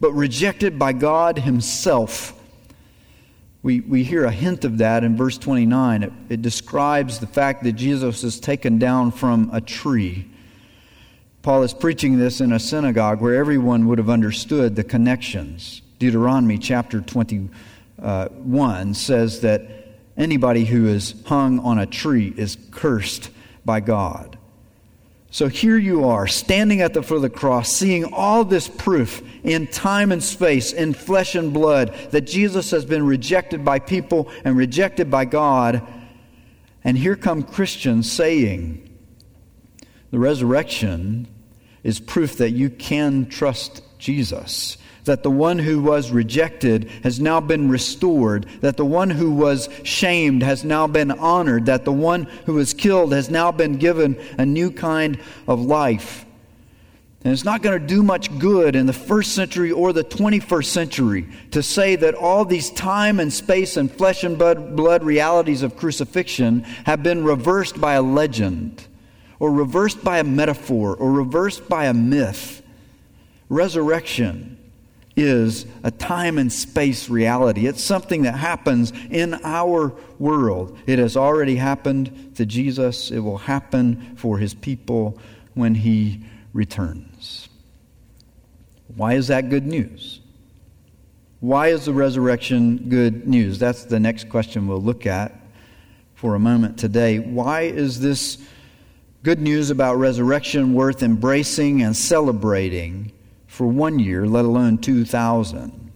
but 0.00 0.12
rejected 0.12 0.78
by 0.78 0.92
God 0.92 1.38
Himself. 1.38 2.38
We, 3.62 3.80
we 3.80 4.02
hear 4.02 4.24
a 4.24 4.32
hint 4.32 4.64
of 4.64 4.78
that 4.78 5.04
in 5.04 5.16
verse 5.16 5.38
29. 5.38 6.02
It, 6.02 6.12
it 6.28 6.42
describes 6.42 7.18
the 7.18 7.26
fact 7.26 7.62
that 7.64 7.72
Jesus 7.72 8.24
is 8.24 8.40
taken 8.40 8.78
down 8.78 9.12
from 9.12 9.50
a 9.52 9.60
tree. 9.60 10.28
Paul 11.42 11.64
is 11.64 11.74
preaching 11.74 12.18
this 12.18 12.40
in 12.40 12.52
a 12.52 12.60
synagogue 12.60 13.20
where 13.20 13.34
everyone 13.34 13.88
would 13.88 13.98
have 13.98 14.08
understood 14.08 14.76
the 14.76 14.84
connections. 14.84 15.82
Deuteronomy 15.98 16.56
chapter 16.56 17.00
21 17.00 18.94
says 18.94 19.40
that 19.40 19.62
anybody 20.16 20.64
who 20.64 20.86
is 20.86 21.16
hung 21.26 21.58
on 21.58 21.80
a 21.80 21.86
tree 21.86 22.32
is 22.36 22.56
cursed 22.70 23.30
by 23.64 23.80
God. 23.80 24.38
So 25.32 25.48
here 25.48 25.78
you 25.78 26.04
are, 26.04 26.28
standing 26.28 26.80
at 26.80 26.94
the 26.94 27.02
foot 27.02 27.16
of 27.16 27.22
the 27.22 27.30
cross, 27.30 27.72
seeing 27.72 28.12
all 28.12 28.44
this 28.44 28.68
proof 28.68 29.22
in 29.42 29.66
time 29.66 30.12
and 30.12 30.22
space, 30.22 30.72
in 30.72 30.92
flesh 30.92 31.34
and 31.34 31.52
blood, 31.52 31.92
that 32.10 32.20
Jesus 32.20 32.70
has 32.70 32.84
been 32.84 33.04
rejected 33.04 33.64
by 33.64 33.80
people 33.80 34.30
and 34.44 34.56
rejected 34.56 35.10
by 35.10 35.24
God. 35.24 35.82
And 36.84 36.96
here 36.96 37.16
come 37.16 37.42
Christians 37.42 38.12
saying, 38.12 38.90
the 40.12 40.20
resurrection 40.20 41.26
is 41.82 41.98
proof 41.98 42.36
that 42.36 42.50
you 42.50 42.70
can 42.70 43.26
trust 43.28 43.82
Jesus 43.98 44.76
that 45.04 45.22
the 45.22 45.30
one 45.30 45.58
who 45.58 45.82
was 45.82 46.10
rejected 46.10 46.88
has 47.02 47.18
now 47.18 47.40
been 47.40 47.68
restored, 47.68 48.46
that 48.60 48.76
the 48.76 48.84
one 48.84 49.10
who 49.10 49.32
was 49.32 49.68
shamed 49.82 50.42
has 50.42 50.64
now 50.64 50.86
been 50.86 51.10
honored, 51.10 51.66
that 51.66 51.84
the 51.84 51.92
one 51.92 52.24
who 52.46 52.54
was 52.54 52.74
killed 52.74 53.12
has 53.12 53.28
now 53.28 53.50
been 53.50 53.76
given 53.76 54.16
a 54.38 54.46
new 54.46 54.70
kind 54.70 55.18
of 55.48 55.60
life. 55.60 56.24
And 57.24 57.32
it's 57.32 57.44
not 57.44 57.62
going 57.62 57.80
to 57.80 57.86
do 57.86 58.02
much 58.02 58.36
good 58.40 58.74
in 58.74 58.86
the 58.86 58.92
first 58.92 59.34
century 59.34 59.70
or 59.70 59.92
the 59.92 60.02
21st 60.02 60.64
century 60.64 61.28
to 61.52 61.62
say 61.62 61.94
that 61.96 62.14
all 62.14 62.44
these 62.44 62.70
time 62.70 63.20
and 63.20 63.32
space 63.32 63.76
and 63.76 63.90
flesh 63.90 64.24
and 64.24 64.36
blood, 64.36 64.74
blood 64.74 65.04
realities 65.04 65.62
of 65.62 65.76
crucifixion 65.76 66.62
have 66.84 67.04
been 67.04 67.22
reversed 67.22 67.80
by 67.80 67.94
a 67.94 68.02
legend, 68.02 68.88
or 69.42 69.50
reversed 69.50 70.04
by 70.04 70.20
a 70.20 70.24
metaphor, 70.24 70.94
or 70.94 71.10
reversed 71.10 71.68
by 71.68 71.86
a 71.86 71.92
myth. 71.92 72.62
Resurrection 73.48 74.56
is 75.16 75.66
a 75.82 75.90
time 75.90 76.38
and 76.38 76.52
space 76.52 77.08
reality. 77.08 77.66
It's 77.66 77.82
something 77.82 78.22
that 78.22 78.36
happens 78.36 78.92
in 79.10 79.34
our 79.42 79.92
world. 80.20 80.78
It 80.86 81.00
has 81.00 81.16
already 81.16 81.56
happened 81.56 82.36
to 82.36 82.46
Jesus, 82.46 83.10
it 83.10 83.18
will 83.18 83.38
happen 83.38 84.14
for 84.14 84.38
his 84.38 84.54
people 84.54 85.18
when 85.54 85.74
he 85.74 86.20
returns. 86.52 87.48
Why 88.94 89.14
is 89.14 89.26
that 89.26 89.50
good 89.50 89.66
news? 89.66 90.20
Why 91.40 91.70
is 91.70 91.86
the 91.86 91.92
resurrection 91.92 92.88
good 92.88 93.26
news? 93.26 93.58
That's 93.58 93.86
the 93.86 93.98
next 93.98 94.28
question 94.28 94.68
we'll 94.68 94.80
look 94.80 95.04
at 95.04 95.34
for 96.14 96.36
a 96.36 96.38
moment 96.38 96.78
today. 96.78 97.18
Why 97.18 97.62
is 97.62 97.98
this 97.98 98.38
good 99.22 99.40
news 99.40 99.70
about 99.70 99.96
resurrection 99.96 100.74
worth 100.74 101.02
embracing 101.02 101.82
and 101.82 101.96
celebrating? 101.96 103.12
for 103.52 103.66
one 103.66 103.98
year, 103.98 104.26
let 104.26 104.46
alone 104.46 104.78
2,000. 104.78 105.92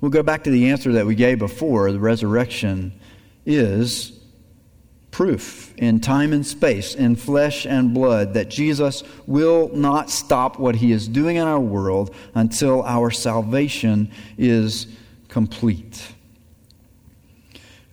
We'll 0.00 0.10
go 0.10 0.24
back 0.24 0.42
to 0.44 0.50
the 0.50 0.70
answer 0.70 0.92
that 0.94 1.06
we 1.06 1.14
gave 1.14 1.38
before. 1.38 1.92
The 1.92 2.00
resurrection 2.00 2.92
is 3.46 4.18
proof 5.12 5.72
in 5.76 6.00
time 6.00 6.32
and 6.32 6.44
space, 6.44 6.96
in 6.96 7.14
flesh 7.14 7.66
and 7.66 7.94
blood, 7.94 8.34
that 8.34 8.50
Jesus 8.50 9.04
will 9.28 9.68
not 9.74 10.10
stop 10.10 10.58
what 10.58 10.74
he 10.74 10.90
is 10.90 11.06
doing 11.06 11.36
in 11.36 11.46
our 11.46 11.60
world 11.60 12.12
until 12.34 12.82
our 12.82 13.12
salvation 13.12 14.10
is 14.36 14.88
complete. 15.28 16.15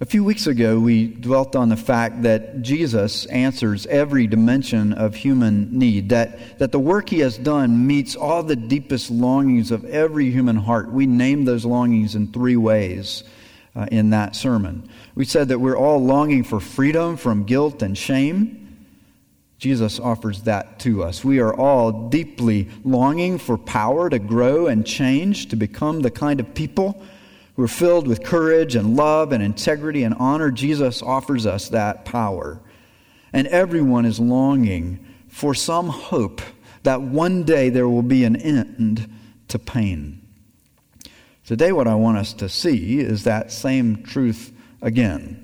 A 0.03 0.05
few 0.05 0.25
weeks 0.25 0.48
ago, 0.48 0.81
we 0.81 1.07
dwelt 1.07 1.55
on 1.55 1.69
the 1.69 1.77
fact 1.77 2.24
that 2.24 2.62
Jesus 2.62 3.25
answers 3.27 3.86
every 3.86 4.27
dimension 4.27 4.91
of 4.91 5.15
human 5.15 5.79
need, 5.79 6.10
that, 6.10 6.60
that 6.60 6.74
the 6.74 6.79
work 6.79 7.07
he 7.07 7.19
has 7.19 7.38
done 7.38 7.88
meets 7.88 8.17
all 8.17 8.43
the 8.43 8.57
deepest 8.57 9.10
longings 9.10 9.72
of 9.72 9.86
every 9.86 10.29
human 10.29 10.57
heart. 10.57 10.91
We 10.91 11.05
named 11.05 11.48
those 11.48 11.63
longings 11.63 12.15
in 12.15 12.33
three 12.33 12.57
ways 12.57 13.24
uh, 13.77 13.88
in 13.93 14.10
that 14.10 14.36
sermon. 14.36 14.89
We 15.15 15.24
said 15.24 15.48
that 15.48 15.60
we're 15.60 15.77
all 15.77 16.03
longing 16.03 16.43
for 16.43 16.60
freedom 16.60 17.15
from 17.15 17.45
guilt 17.45 17.81
and 17.81 17.98
shame. 17.98 18.88
Jesus 19.57 20.01
offers 20.01 20.41
that 20.41 20.79
to 20.79 21.05
us. 21.05 21.24
We 21.24 21.39
are 21.39 21.53
all 21.53 22.10
deeply 22.10 22.67
longing 22.83 23.38
for 23.38 23.57
power 23.57 24.10
to 24.10 24.19
grow 24.19 24.67
and 24.67 24.86
change, 24.86 25.48
to 25.48 25.55
become 25.55 26.01
the 26.01 26.12
kind 26.12 26.41
of 26.41 26.53
people 26.53 27.01
who 27.55 27.63
are 27.63 27.67
filled 27.67 28.07
with 28.07 28.24
courage 28.24 28.75
and 28.75 28.95
love 28.95 29.31
and 29.31 29.43
integrity 29.43 30.03
and 30.03 30.15
honor, 30.15 30.51
Jesus 30.51 31.01
offers 31.01 31.45
us 31.45 31.69
that 31.69 32.05
power. 32.05 32.60
And 33.31 33.48
everyone 33.48 34.05
is 34.05 34.19
longing 34.19 35.05
for 35.27 35.53
some 35.53 35.89
hope 35.89 36.41
that 36.83 37.01
one 37.01 37.43
day 37.43 37.69
there 37.69 37.88
will 37.88 38.03
be 38.03 38.24
an 38.24 38.36
end 38.36 39.10
to 39.48 39.60
pain. 39.60 40.22
Today, 41.45 41.72
what 41.72 41.88
I 41.88 41.95
want 41.95 42.17
us 42.17 42.33
to 42.33 42.48
see 42.48 43.00
is 43.00 43.24
that 43.24 43.51
same 43.51 44.03
truth 44.03 44.51
again 44.81 45.39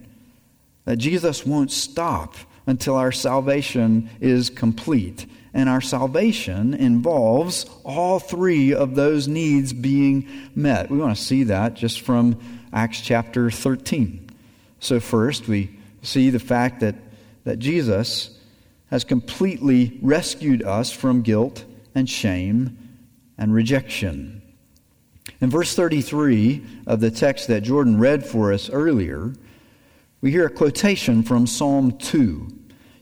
that 0.85 0.97
Jesus 0.97 1.45
won't 1.45 1.71
stop 1.71 2.35
until 2.65 2.95
our 2.95 3.11
salvation 3.11 4.09
is 4.19 4.49
complete. 4.49 5.27
And 5.53 5.67
our 5.67 5.81
salvation 5.81 6.73
involves 6.73 7.65
all 7.83 8.19
three 8.19 8.73
of 8.73 8.95
those 8.95 9.27
needs 9.27 9.73
being 9.73 10.27
met. 10.55 10.91
We 10.91 10.97
want 10.97 11.17
to 11.17 11.23
see 11.23 11.43
that 11.43 11.73
just 11.73 12.01
from 12.01 12.39
Acts 12.71 13.01
chapter 13.01 13.49
13. 13.49 14.29
So, 14.79 14.99
first, 14.99 15.47
we 15.47 15.71
see 16.01 16.29
the 16.29 16.39
fact 16.39 16.81
that, 16.81 16.95
that 17.43 17.59
Jesus 17.59 18.37
has 18.89 19.03
completely 19.03 19.99
rescued 20.01 20.63
us 20.63 20.91
from 20.91 21.21
guilt 21.21 21.65
and 21.95 22.09
shame 22.09 22.77
and 23.37 23.53
rejection. 23.53 24.41
In 25.41 25.49
verse 25.49 25.75
33 25.75 26.65
of 26.85 26.99
the 26.99 27.11
text 27.11 27.47
that 27.47 27.61
Jordan 27.63 27.99
read 27.99 28.25
for 28.25 28.51
us 28.51 28.69
earlier, 28.69 29.33
we 30.21 30.31
hear 30.31 30.45
a 30.45 30.49
quotation 30.49 31.23
from 31.23 31.47
Psalm 31.47 31.97
2. 31.97 32.58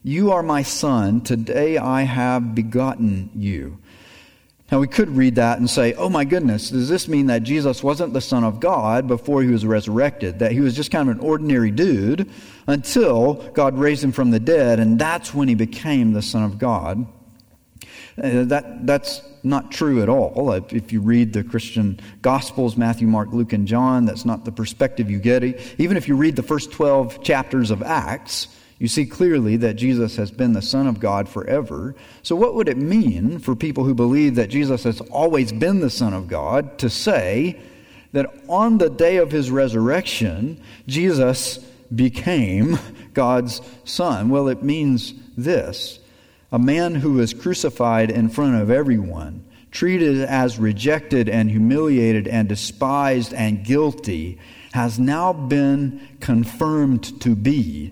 You 0.07 0.31
are 0.31 0.41
my 0.41 0.63
son, 0.63 1.19
today 1.19 1.77
I 1.77 2.03
have 2.03 2.55
begotten 2.55 3.29
you. 3.35 3.77
Now, 4.71 4.79
we 4.79 4.87
could 4.87 5.09
read 5.09 5.35
that 5.35 5.59
and 5.59 5.69
say, 5.69 5.95
oh 5.95 6.07
my 6.07 6.23
goodness, 6.23 6.69
does 6.69 6.87
this 6.87 7.09
mean 7.09 7.25
that 7.25 7.43
Jesus 7.43 7.83
wasn't 7.83 8.13
the 8.13 8.21
Son 8.21 8.45
of 8.45 8.61
God 8.61 9.05
before 9.09 9.43
he 9.43 9.49
was 9.49 9.65
resurrected? 9.65 10.39
That 10.39 10.53
he 10.53 10.61
was 10.61 10.77
just 10.77 10.91
kind 10.91 11.09
of 11.09 11.17
an 11.17 11.21
ordinary 11.21 11.71
dude 11.71 12.29
until 12.67 13.33
God 13.51 13.77
raised 13.77 14.01
him 14.01 14.13
from 14.13 14.31
the 14.31 14.39
dead, 14.39 14.79
and 14.79 14.97
that's 14.97 15.33
when 15.33 15.49
he 15.49 15.55
became 15.55 16.13
the 16.13 16.21
Son 16.21 16.43
of 16.45 16.57
God? 16.57 17.05
Uh, 18.17 18.45
that, 18.45 18.87
that's 18.87 19.21
not 19.43 19.73
true 19.73 20.01
at 20.01 20.07
all. 20.07 20.53
If 20.53 20.93
you 20.93 21.01
read 21.01 21.33
the 21.33 21.43
Christian 21.43 21.99
Gospels, 22.21 22.77
Matthew, 22.77 23.07
Mark, 23.07 23.33
Luke, 23.33 23.51
and 23.51 23.67
John, 23.67 24.05
that's 24.05 24.23
not 24.23 24.45
the 24.45 24.53
perspective 24.53 25.11
you 25.11 25.19
get. 25.19 25.43
Even 25.77 25.97
if 25.97 26.07
you 26.07 26.15
read 26.15 26.37
the 26.37 26.43
first 26.43 26.71
12 26.71 27.21
chapters 27.23 27.71
of 27.71 27.83
Acts, 27.83 28.47
you 28.79 28.87
see 28.87 29.05
clearly 29.05 29.57
that 29.57 29.75
Jesus 29.75 30.17
has 30.17 30.29
been 30.29 30.53
the 30.53 30.61
Son 30.61 30.85
of 30.85 30.99
God 30.99 31.27
forever. 31.27 31.95
So, 32.21 32.35
what 32.35 32.53
would 32.53 32.69
it 32.69 32.77
mean 32.77 33.39
for 33.39 33.55
people 33.55 33.85
who 33.85 33.95
believe 33.95 34.35
that 34.35 34.49
Jesus 34.49 34.83
has 34.83 35.01
always 35.01 35.51
been 35.51 35.79
the 35.79 35.89
Son 35.89 36.13
of 36.13 36.27
God 36.27 36.77
to 36.79 36.89
say 36.89 37.59
that 38.11 38.31
on 38.47 38.77
the 38.77 38.89
day 38.89 39.17
of 39.17 39.31
his 39.31 39.49
resurrection, 39.49 40.61
Jesus 40.87 41.57
became 41.93 42.77
God's 43.13 43.61
Son? 43.83 44.29
Well, 44.29 44.47
it 44.47 44.61
means 44.61 45.13
this 45.35 45.99
a 46.51 46.59
man 46.59 46.95
who 46.95 47.13
was 47.13 47.33
crucified 47.33 48.11
in 48.11 48.29
front 48.29 48.61
of 48.61 48.69
everyone, 48.69 49.43
treated 49.71 50.21
as 50.21 50.59
rejected 50.59 51.27
and 51.29 51.49
humiliated 51.49 52.27
and 52.27 52.47
despised 52.47 53.33
and 53.33 53.65
guilty, 53.65 54.37
has 54.73 54.99
now 54.99 55.33
been 55.33 56.07
confirmed 56.19 57.19
to 57.21 57.35
be 57.35 57.91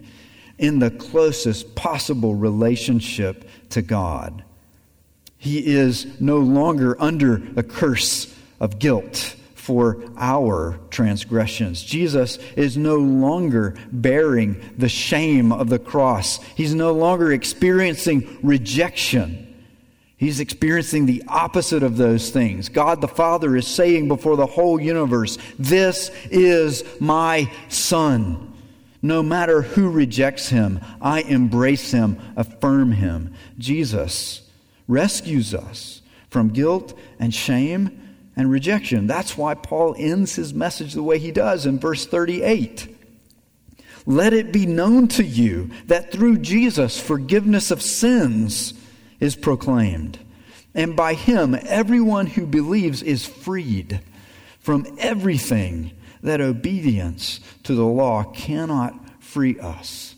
in 0.58 0.80
the 0.80 0.92
closest 0.92 1.76
possible 1.76 2.36
relationship 2.36 3.48
to 3.70 3.82
God. 3.82 4.44
He 5.38 5.76
is 5.76 6.20
no 6.20 6.38
longer 6.38 7.00
under 7.02 7.42
a 7.56 7.64
curse 7.64 8.34
of 8.60 8.80
guilt 8.80 9.36
for 9.54 10.04
our 10.18 10.80
transgressions. 10.92 11.84
Jesus 11.84 12.38
is 12.56 12.78
no 12.78 12.98
longer 12.98 13.76
bearing 13.92 14.62
the 14.78 14.90
shame 14.90 15.52
of 15.52 15.70
the 15.70 15.80
cross. 15.80 16.38
He's 16.56 16.76
no 16.76 16.94
longer 16.94 17.32
experiencing 17.32 18.38
rejection. 18.44 19.42
He's 20.18 20.40
experiencing 20.40 21.06
the 21.06 21.24
opposite 21.28 21.84
of 21.84 21.98
those 21.98 22.30
things. 22.30 22.70
God 22.70 23.02
the 23.02 23.08
Father 23.08 23.56
is 23.56 23.68
saying 23.68 24.08
before 24.08 24.38
the 24.38 24.46
whole 24.46 24.80
universe, 24.80 25.38
This 25.60 26.10
is 26.32 26.84
my 27.00 27.52
Son. 27.68 28.54
No 29.06 29.22
matter 29.22 29.62
who 29.62 29.92
rejects 29.92 30.50
him, 30.50 30.80
I 31.00 31.22
embrace 31.22 31.92
him, 31.92 32.20
affirm 32.36 32.92
him. 32.92 33.36
Jesus 33.60 34.42
rescues 34.88 35.54
us 35.54 36.02
from 36.32 36.50
guilt 36.50 36.98
and 37.20 37.32
shame 37.32 38.16
and 38.36 38.50
rejection. 38.50 39.06
That's 39.06 39.38
why 39.38 39.54
Paul 39.54 39.94
ends 39.96 40.36
his 40.36 40.56
message 40.56 40.94
the 40.94 41.04
way 41.04 41.20
he 41.20 41.32
does 41.32 41.68
in 41.68 41.78
verse 41.78 42.08
38. 42.08 42.98
Let 44.08 44.34
it 44.34 44.52
be 44.52 44.66
known 44.66 45.08
to 45.10 45.24
you 45.24 45.70
that 45.86 46.12
through 46.12 46.40
Jesus 46.40 47.00
forgiveness 47.00 47.70
of 47.70 47.84
sins 47.84 48.74
is 49.20 49.36
proclaimed. 49.36 50.18
And 50.74 50.96
by 50.96 51.14
him, 51.14 51.56
everyone 51.62 52.26
who 52.26 52.48
believes 52.48 53.04
is 53.04 53.24
freed 53.24 54.02
from 54.62 54.88
everything 54.98 55.92
that 56.26 56.42
obedience 56.42 57.40
to 57.64 57.74
the 57.76 57.86
law 57.86 58.24
cannot 58.24 58.94
free 59.24 59.60
us. 59.60 60.16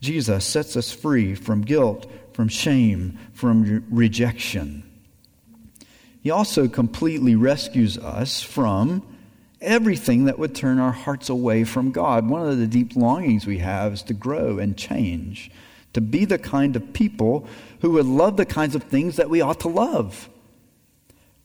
Jesus 0.00 0.44
sets 0.44 0.76
us 0.76 0.92
free 0.92 1.34
from 1.34 1.62
guilt, 1.62 2.10
from 2.32 2.48
shame, 2.48 3.18
from 3.32 3.84
rejection. 3.90 4.82
He 6.22 6.30
also 6.30 6.68
completely 6.68 7.34
rescues 7.34 7.98
us 7.98 8.42
from 8.42 9.02
everything 9.60 10.24
that 10.24 10.38
would 10.38 10.54
turn 10.54 10.78
our 10.78 10.92
hearts 10.92 11.28
away 11.28 11.64
from 11.64 11.92
God. 11.92 12.28
One 12.28 12.48
of 12.48 12.58
the 12.58 12.66
deep 12.66 12.96
longings 12.96 13.46
we 13.46 13.58
have 13.58 13.92
is 13.92 14.02
to 14.04 14.14
grow 14.14 14.58
and 14.58 14.76
change, 14.76 15.50
to 15.92 16.00
be 16.00 16.24
the 16.24 16.38
kind 16.38 16.74
of 16.76 16.92
people 16.92 17.46
who 17.80 17.90
would 17.92 18.06
love 18.06 18.36
the 18.36 18.46
kinds 18.46 18.74
of 18.74 18.84
things 18.84 19.16
that 19.16 19.30
we 19.30 19.40
ought 19.40 19.60
to 19.60 19.68
love. 19.68 20.28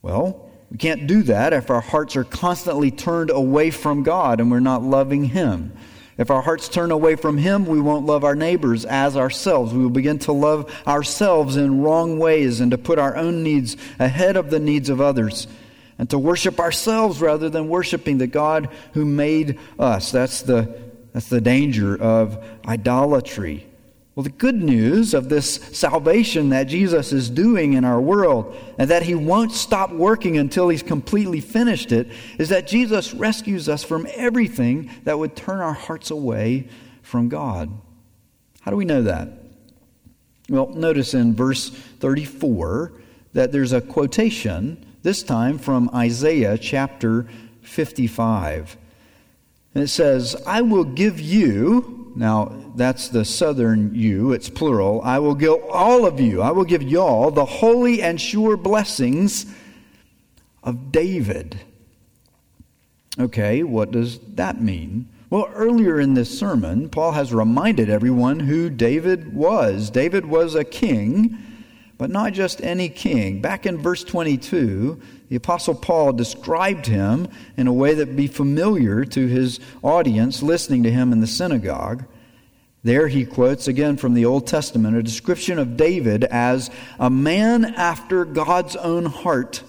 Well, 0.01 0.46
we 0.69 0.77
can't 0.77 1.07
do 1.07 1.24
that 1.24 1.53
if 1.53 1.69
our 1.69 1.81
hearts 1.81 2.15
are 2.15 2.24
constantly 2.24 2.91
turned 2.91 3.29
away 3.29 3.71
from 3.71 4.03
God 4.03 4.39
and 4.39 4.51
we're 4.51 4.59
not 4.59 4.83
loving 4.83 5.24
Him. 5.25 5.74
If 6.17 6.31
our 6.31 6.41
hearts 6.41 6.67
turn 6.67 6.91
away 6.91 7.15
from 7.15 7.38
Him, 7.38 7.65
we 7.65 7.79
won't 7.79 8.05
love 8.05 8.24
our 8.24 8.36
neighbors 8.36 8.86
as 8.86 9.15
ourselves. 9.15 9.74
We 9.74 9.83
will 9.83 9.89
begin 9.91 10.19
to 10.19 10.31
love 10.31 10.74
ourselves 10.88 11.57
in 11.57 11.81
wrong 11.81 12.17
ways 12.17 12.59
and 12.59 12.71
to 12.71 12.77
put 12.77 13.00
our 13.00 13.15
own 13.15 13.43
needs 13.43 13.77
ahead 14.00 14.36
of 14.36 14.50
the 14.50 14.59
needs 14.59 14.89
of 14.89 15.00
others 15.00 15.47
and 16.00 16.09
to 16.09 16.19
worship 16.19 16.59
ourselves 16.59 17.21
rather 17.21 17.50
than 17.50 17.69
worshiping 17.69 18.17
the 18.17 18.27
God 18.27 18.69
who 18.93 19.05
made 19.05 19.59
us. 19.79 20.12
That's 20.12 20.41
the, 20.41 20.77
that's 21.13 21.29
the 21.29 21.41
danger 21.41 22.00
of 22.00 22.43
idolatry. 22.67 23.67
Well, 24.17 24.24
the 24.24 24.29
good 24.31 24.55
news 24.55 25.13
of 25.13 25.29
this 25.29 25.57
salvation 25.77 26.50
that 26.50 26.63
Jesus 26.63 27.13
is 27.13 27.29
doing 27.29 27.74
in 27.74 27.86
our 27.86 28.01
world 28.01 28.57
and 28.79 28.89
that 28.89 29.03
he 29.03 29.13
won't 29.13 29.51
stop 29.51 29.91
working 29.91 30.39
until 30.39 30.69
he's 30.69 30.81
completely 30.81 31.39
finished 31.39 31.91
it 31.91 32.07
is 32.39 32.50
that 32.50 32.65
Jesus 32.65 33.13
rescues 33.13 33.69
us 33.69 33.83
from 33.83 34.07
everything 34.15 34.89
that 35.03 35.19
would 35.19 35.36
turn 35.36 35.59
our 35.59 35.74
hearts 35.74 36.09
away 36.09 36.67
from 37.03 37.29
God. 37.29 37.69
How 38.62 38.71
do 38.71 38.77
we 38.77 38.86
know 38.86 39.03
that? 39.03 39.29
Well, 40.50 40.69
notice 40.69 41.13
in 41.13 41.36
verse 41.36 41.69
34 41.69 42.93
that 43.33 43.51
there's 43.51 43.71
a 43.71 43.81
quotation, 43.81 44.83
this 45.03 45.21
time 45.21 45.59
from 45.59 45.91
Isaiah 45.93 46.57
chapter 46.57 47.27
55. 47.62 48.77
And 49.75 49.83
it 49.83 49.89
says, 49.89 50.36
I 50.47 50.63
will 50.63 50.86
give 50.86 51.19
you, 51.19 51.96
now, 52.17 52.71
that's 52.75 53.09
the 53.09 53.24
southern 53.24 53.93
you, 53.93 54.31
it's 54.31 54.50
plural. 54.50 55.01
I 55.03 55.19
will 55.19 55.36
give 55.36 55.62
all 55.69 56.05
of 56.05 56.19
you, 56.19 56.41
I 56.41 56.51
will 56.51 56.65
give 56.65 56.81
y'all 56.81 57.29
the 57.29 57.45
holy 57.45 58.01
and 58.01 58.19
sure 58.19 58.57
blessings 58.57 59.45
of 60.63 60.91
David. 60.91 61.59
Okay, 63.19 63.63
what 63.63 63.91
does 63.91 64.19
that 64.36 64.62
mean? 64.62 65.09
Well, 65.29 65.50
earlier 65.53 66.00
in 66.00 66.13
this 66.13 66.38
sermon, 66.38 66.89
Paul 66.89 67.12
has 67.12 67.33
reminded 67.33 67.89
everyone 67.89 68.39
who 68.39 68.69
David 68.69 69.33
was. 69.33 69.89
David 69.89 70.25
was 70.25 70.55
a 70.55 70.63
king, 70.63 71.38
but 71.97 72.09
not 72.09 72.33
just 72.33 72.61
any 72.61 72.89
king. 72.89 73.41
Back 73.41 73.65
in 73.65 73.77
verse 73.77 74.03
22, 74.03 75.01
the 75.29 75.35
Apostle 75.35 75.75
Paul 75.75 76.13
described 76.13 76.85
him 76.85 77.27
in 77.57 77.67
a 77.67 77.73
way 77.73 77.93
that 77.93 78.07
would 78.07 78.17
be 78.17 78.27
familiar 78.27 79.03
to 79.05 79.27
his 79.27 79.59
audience 79.81 80.43
listening 80.43 80.83
to 80.83 80.91
him 80.91 81.11
in 81.11 81.19
the 81.19 81.27
synagogue. 81.27 82.05
There 82.83 83.07
he 83.07 83.25
quotes 83.25 83.67
again 83.67 83.97
from 83.97 84.13
the 84.13 84.25
Old 84.25 84.47
Testament 84.47 84.95
a 84.95 85.03
description 85.03 85.59
of 85.59 85.75
David 85.75 86.23
as 86.23 86.69
a 86.99 87.09
man 87.09 87.65
after 87.65 88.23
God's 88.23 88.75
own 88.75 89.05
heart. 89.05 89.63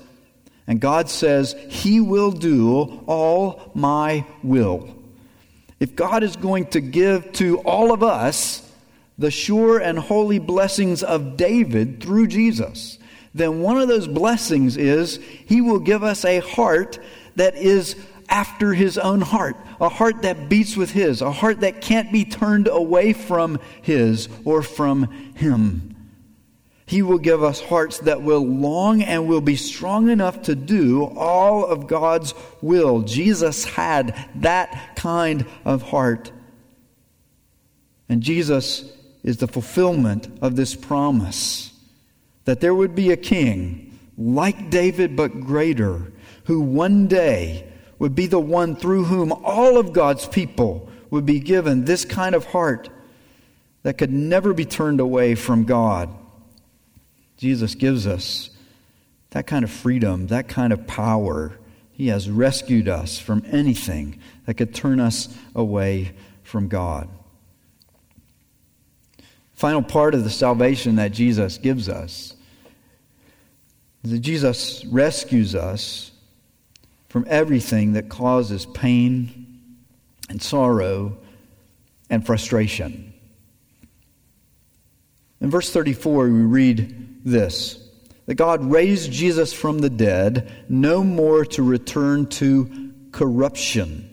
And 0.66 0.80
God 0.80 1.08
says, 1.08 1.56
He 1.70 1.98
will 1.98 2.30
do 2.30 3.02
all 3.06 3.72
my 3.74 4.26
will. 4.42 4.94
If 5.80 5.96
God 5.96 6.22
is 6.22 6.36
going 6.36 6.66
to 6.66 6.80
give 6.80 7.32
to 7.34 7.58
all 7.60 7.92
of 7.92 8.02
us 8.02 8.67
the 9.18 9.30
sure 9.30 9.78
and 9.78 9.98
holy 9.98 10.38
blessings 10.38 11.02
of 11.02 11.36
David 11.36 12.00
through 12.02 12.28
Jesus, 12.28 12.98
then 13.34 13.60
one 13.60 13.78
of 13.78 13.88
those 13.88 14.06
blessings 14.06 14.76
is 14.76 15.16
He 15.46 15.60
will 15.60 15.80
give 15.80 16.02
us 16.02 16.24
a 16.24 16.38
heart 16.38 16.98
that 17.36 17.56
is 17.56 17.96
after 18.28 18.74
His 18.74 18.96
own 18.96 19.20
heart, 19.20 19.56
a 19.80 19.88
heart 19.88 20.22
that 20.22 20.48
beats 20.48 20.76
with 20.76 20.90
His, 20.90 21.20
a 21.20 21.32
heart 21.32 21.60
that 21.60 21.80
can't 21.80 22.12
be 22.12 22.24
turned 22.24 22.68
away 22.68 23.12
from 23.12 23.58
His 23.82 24.28
or 24.44 24.62
from 24.62 25.10
Him. 25.34 25.96
He 26.86 27.02
will 27.02 27.18
give 27.18 27.42
us 27.42 27.60
hearts 27.60 27.98
that 28.00 28.22
will 28.22 28.46
long 28.46 29.02
and 29.02 29.28
will 29.28 29.42
be 29.42 29.56
strong 29.56 30.08
enough 30.08 30.42
to 30.42 30.54
do 30.54 31.04
all 31.04 31.66
of 31.66 31.86
God's 31.86 32.32
will. 32.62 33.02
Jesus 33.02 33.64
had 33.64 34.16
that 34.36 34.96
kind 34.96 35.44
of 35.66 35.82
heart. 35.82 36.32
And 38.08 38.22
Jesus 38.22 38.90
is 39.22 39.38
the 39.38 39.48
fulfillment 39.48 40.28
of 40.40 40.56
this 40.56 40.74
promise 40.74 41.72
that 42.44 42.60
there 42.60 42.74
would 42.74 42.94
be 42.94 43.10
a 43.10 43.16
king 43.16 43.98
like 44.16 44.70
David, 44.70 45.16
but 45.16 45.40
greater, 45.40 46.12
who 46.44 46.60
one 46.60 47.06
day 47.06 47.70
would 47.98 48.14
be 48.14 48.26
the 48.26 48.40
one 48.40 48.74
through 48.74 49.04
whom 49.04 49.32
all 49.32 49.78
of 49.78 49.92
God's 49.92 50.26
people 50.26 50.88
would 51.10 51.26
be 51.26 51.40
given 51.40 51.84
this 51.84 52.04
kind 52.04 52.34
of 52.34 52.46
heart 52.46 52.88
that 53.82 53.98
could 53.98 54.10
never 54.12 54.52
be 54.52 54.64
turned 54.64 55.00
away 55.00 55.34
from 55.34 55.64
God. 55.64 56.10
Jesus 57.36 57.74
gives 57.74 58.06
us 58.06 58.50
that 59.30 59.46
kind 59.46 59.64
of 59.64 59.70
freedom, 59.70 60.26
that 60.28 60.48
kind 60.48 60.72
of 60.72 60.86
power. 60.86 61.58
He 61.92 62.08
has 62.08 62.30
rescued 62.30 62.88
us 62.88 63.18
from 63.18 63.44
anything 63.50 64.18
that 64.46 64.54
could 64.54 64.74
turn 64.74 65.00
us 65.00 65.28
away 65.54 66.12
from 66.42 66.68
God. 66.68 67.08
Final 69.58 69.82
part 69.82 70.14
of 70.14 70.22
the 70.22 70.30
salvation 70.30 70.94
that 70.94 71.10
Jesus 71.10 71.58
gives 71.58 71.88
us 71.88 72.36
is 74.04 74.12
that 74.12 74.20
Jesus 74.20 74.84
rescues 74.84 75.56
us 75.56 76.12
from 77.08 77.26
everything 77.28 77.94
that 77.94 78.08
causes 78.08 78.66
pain 78.66 79.58
and 80.28 80.40
sorrow 80.40 81.18
and 82.08 82.24
frustration. 82.24 83.12
In 85.40 85.50
verse 85.50 85.72
34, 85.72 86.28
we 86.28 86.30
read 86.42 87.24
this 87.24 87.84
that 88.26 88.36
God 88.36 88.64
raised 88.64 89.10
Jesus 89.10 89.52
from 89.52 89.80
the 89.80 89.90
dead, 89.90 90.52
no 90.68 91.02
more 91.02 91.44
to 91.46 91.64
return 91.64 92.26
to 92.26 92.92
corruption. 93.10 94.08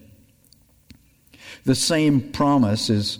The 1.65 1.75
same 1.75 2.31
promise 2.31 2.89
is 2.89 3.19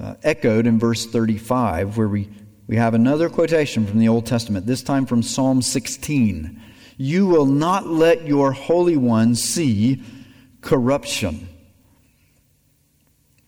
uh, 0.00 0.14
echoed 0.22 0.66
in 0.66 0.78
verse 0.78 1.06
35, 1.06 1.96
where 1.96 2.08
we 2.08 2.28
we 2.70 2.76
have 2.76 2.94
another 2.94 3.28
quotation 3.28 3.84
from 3.84 3.98
the 3.98 4.06
Old 4.06 4.26
Testament, 4.26 4.64
this 4.64 4.84
time 4.84 5.04
from 5.04 5.24
Psalm 5.24 5.60
16. 5.60 6.62
You 6.98 7.26
will 7.26 7.46
not 7.46 7.88
let 7.88 8.28
your 8.28 8.52
Holy 8.52 8.96
One 8.96 9.34
see 9.34 10.04
corruption. 10.60 11.48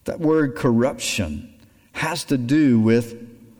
That 0.06 0.18
word 0.18 0.56
corruption 0.56 1.54
has 1.92 2.24
to 2.24 2.36
do 2.36 2.80
with, 2.80 3.14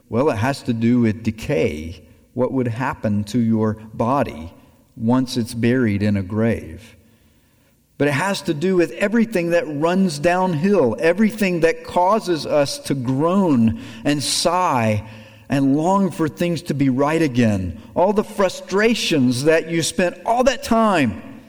well, 0.09 0.31
it 0.31 0.39
has 0.39 0.65
to 0.65 0.73
do 0.73 0.99
with 0.99 1.23
decay. 1.23 2.09
What 2.35 2.51
would 2.51 2.67
happen 2.67 3.23
to 3.27 3.39
your 3.39 3.75
body 3.95 4.53
once 4.97 5.37
it's 5.37 5.55
buried 5.55 6.03
in 6.03 6.17
a 6.17 6.25
grave? 6.25 6.97
But 8.03 8.09
it 8.09 8.15
has 8.15 8.43
to 8.43 8.53
do 8.53 8.75
with 8.75 8.91
everything 8.95 9.51
that 9.51 9.63
runs 9.65 10.19
downhill, 10.19 10.97
everything 10.99 11.61
that 11.61 11.85
causes 11.85 12.47
us 12.47 12.81
to 12.81 12.97
groan 12.97 13.81
and 14.03 14.21
sigh 14.21 15.09
and 15.49 15.77
long 15.77 16.11
for 16.11 16.29
things 16.29 16.63
to 16.63 16.75
be 16.75 16.89
right 16.89 17.23
again. 17.23 17.81
All 17.95 18.13
the 18.13 18.25
frustrations 18.25 19.45
that 19.45 19.71
you 19.71 19.83
spent 19.85 20.19
all 20.27 20.43
that 20.43 20.65
time 20.65 21.43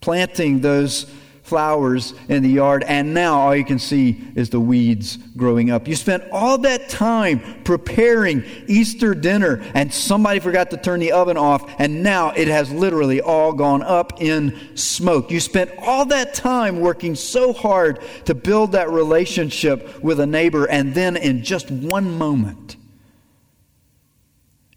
planting 0.00 0.58
those 0.58 1.06
flowers 1.46 2.12
in 2.28 2.42
the 2.42 2.48
yard, 2.48 2.82
and 2.88 3.14
now 3.14 3.38
all 3.38 3.54
you 3.54 3.64
can 3.64 3.78
see 3.78 4.20
is 4.34 4.50
the 4.50 4.58
weeds 4.58 5.16
growing 5.36 5.70
up. 5.70 5.86
You 5.86 5.94
spent 5.94 6.24
all 6.32 6.58
that 6.58 6.88
time 6.88 7.62
preparing 7.62 8.42
Easter 8.66 9.14
dinner, 9.14 9.62
and 9.72 9.94
somebody 9.94 10.40
forgot 10.40 10.70
to 10.70 10.76
turn 10.76 10.98
the 10.98 11.12
oven 11.12 11.36
off, 11.36 11.72
and 11.78 12.02
now 12.02 12.30
it 12.30 12.48
has 12.48 12.72
literally 12.72 13.20
all 13.20 13.52
gone 13.52 13.82
up 13.82 14.20
in 14.20 14.76
smoke. 14.76 15.30
You 15.30 15.38
spent 15.38 15.70
all 15.78 16.04
that 16.06 16.34
time 16.34 16.80
working 16.80 17.14
so 17.14 17.52
hard 17.52 18.00
to 18.24 18.34
build 18.34 18.72
that 18.72 18.90
relationship 18.90 20.02
with 20.02 20.18
a 20.18 20.26
neighbor, 20.26 20.66
and 20.66 20.94
then 20.94 21.16
in 21.16 21.44
just 21.44 21.70
one 21.70 22.18
moment, 22.18 22.76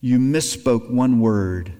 you 0.01 0.19
misspoke 0.19 0.87
one 0.89 1.19
word, 1.19 1.73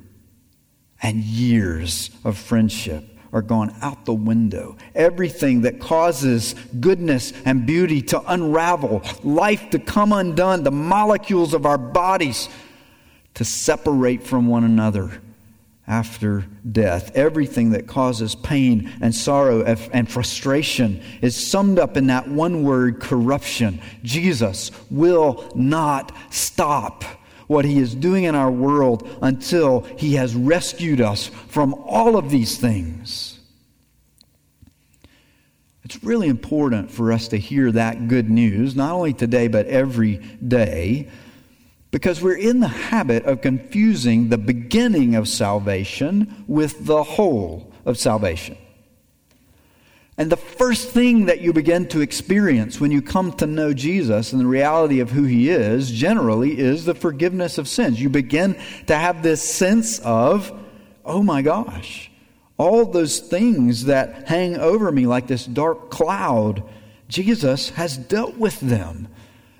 and 1.02 1.24
years 1.24 2.10
of 2.26 2.38
friendship 2.40 3.06
are 3.32 3.42
gone 3.42 3.74
out 3.82 4.06
the 4.06 4.14
window. 4.14 4.76
Everything 4.96 5.62
that 5.62 5.80
causes 5.80 6.56
goodness 6.80 7.34
and 7.46 7.66
beauty 7.66 8.02
to 8.02 8.22
unravel, 8.32 9.02
life 9.24 9.70
to 9.70 9.80
come 9.80 10.12
undone, 10.14 10.64
the 10.64 10.72
molecules 10.72 11.54
of 11.54 11.66
our 11.66 11.78
bodies 11.78 12.50
to 13.36 13.46
separate 13.46 14.24
from 14.24 14.48
one 14.48 14.64
another. 14.64 15.22
after 15.90 16.46
death. 16.72 17.16
Everything 17.16 17.72
that 17.72 17.88
causes 17.88 18.36
pain 18.36 18.92
and 19.02 19.14
sorrow 19.14 19.64
and 19.64 20.10
frustration 20.10 21.02
is 21.22 21.36
summed 21.36 21.80
up 21.80 21.98
in 21.98 22.08
that 22.08 22.28
one 22.28 22.64
word 22.64 23.00
corruption. 23.02 23.82
Jesus 24.04 24.70
will 24.92 25.52
not 25.56 26.16
stop 26.30 27.04
what 27.50 27.66
he 27.66 27.80
is 27.80 27.96
doing 27.96 28.26
in 28.26 28.36
our 28.36 28.52
world 28.52 29.10
until 29.24 29.82
he 29.98 30.14
has 30.14 30.36
rescued 30.36 31.02
us 31.02 31.28
from 31.48 31.74
all 31.74 32.16
of 32.16 32.30
these 32.30 32.60
things. 32.60 33.40
It's 35.84 36.04
really 36.04 36.28
important 36.28 36.92
for 36.92 37.12
us 37.12 37.28
to 37.30 37.38
hear 37.38 37.72
that 37.72 38.08
good 38.08 38.30
news, 38.30 38.76
not 38.76 38.94
only 38.94 39.14
today, 39.14 39.48
but 39.48 39.66
every 39.66 40.18
day 40.48 41.10
because 41.92 42.22
we're 42.22 42.38
in 42.38 42.60
the 42.60 42.68
habit 42.68 43.26
of 43.26 43.42
confusing 43.42 44.30
the 44.30 44.38
beginning 44.38 45.16
of 45.16 45.28
salvation 45.28 46.46
with 46.48 46.86
the 46.86 47.04
whole 47.04 47.74
of 47.84 47.98
salvation. 47.98 48.58
And 50.20 50.30
the 50.30 50.38
first 50.38 50.90
thing 50.90 51.28
that 51.28 51.40
you 51.40 51.54
begin 51.54 51.88
to 51.88 52.02
experience 52.02 52.78
when 52.78 52.92
you 52.92 53.02
come 53.02 53.32
to 53.38 53.48
know 53.48 53.74
Jesus 53.74 54.34
and 54.34 54.42
the 54.42 54.46
reality 54.46 55.00
of 55.00 55.12
who 55.12 55.24
he 55.24 55.50
is 55.50 55.90
generally 55.90 56.60
is 56.60 56.84
the 56.84 56.94
forgiveness 56.94 57.58
of 57.58 57.70
sins. 57.70 58.02
You 58.02 58.10
begin 58.10 58.60
to 58.88 58.96
have 58.98 59.24
this 59.24 59.42
sense 59.42 60.00
of, 60.00 60.52
oh 61.06 61.24
my 61.24 61.42
gosh, 61.42 62.12
all 62.58 62.84
those 62.84 63.20
things 63.20 63.86
that 63.86 64.28
hang 64.28 64.58
over 64.58 64.92
me 64.92 65.08
like 65.08 65.28
this 65.28 65.46
dark 65.46 65.90
cloud, 65.90 66.64
Jesus 67.08 67.70
has 67.70 67.98
dealt 67.98 68.36
with 68.36 68.60
them. 68.60 69.08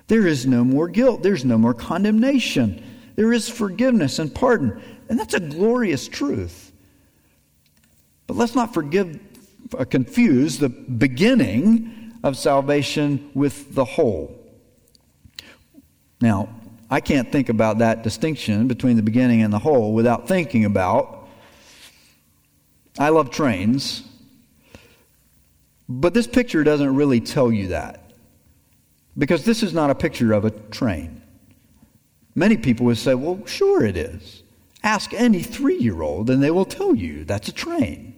There 0.08 0.26
is 0.26 0.44
no 0.44 0.62
more 0.62 0.88
guilt. 0.88 1.22
There's 1.22 1.44
no 1.44 1.56
more 1.56 1.72
condemnation. 1.72 2.84
There 3.16 3.32
is 3.32 3.48
forgiveness 3.48 4.18
and 4.18 4.34
pardon. 4.34 4.82
And 5.08 5.18
that's 5.18 5.32
a 5.32 5.40
glorious 5.40 6.06
truth. 6.06 6.70
But 8.26 8.36
let's 8.36 8.54
not 8.54 8.74
forgive, 8.74 9.18
Uh, 9.78 9.84
confuse 9.84 10.58
the 10.58 10.68
beginning 10.68 12.12
of 12.22 12.36
salvation 12.36 13.30
with 13.34 13.74
the 13.74 13.84
whole. 13.84 14.36
Now, 16.20 16.48
I 16.90 17.00
can't 17.00 17.30
think 17.30 17.48
about 17.48 17.78
that 17.78 18.02
distinction 18.02 18.66
between 18.66 18.96
the 18.96 19.02
beginning 19.02 19.42
and 19.42 19.52
the 19.52 19.58
whole 19.58 19.94
without 19.94 20.26
thinking 20.26 20.64
about. 20.64 21.28
I 22.98 23.10
love 23.10 23.30
trains, 23.30 24.02
but 25.88 26.14
this 26.14 26.26
picture 26.26 26.64
doesn't 26.64 26.94
really 26.94 27.20
tell 27.20 27.52
you 27.52 27.68
that. 27.68 28.12
Because 29.16 29.44
this 29.44 29.62
is 29.62 29.72
not 29.72 29.90
a 29.90 29.94
picture 29.94 30.32
of 30.32 30.44
a 30.44 30.50
train. 30.50 31.22
Many 32.34 32.56
people 32.56 32.86
would 32.86 32.98
say, 32.98 33.14
well, 33.14 33.40
sure 33.46 33.84
it 33.84 33.96
is. 33.96 34.42
Ask 34.82 35.12
any 35.12 35.42
three 35.42 35.78
year 35.78 36.02
old 36.02 36.30
and 36.30 36.42
they 36.42 36.50
will 36.50 36.64
tell 36.64 36.94
you 36.94 37.24
that's 37.24 37.48
a 37.48 37.52
train. 37.52 38.09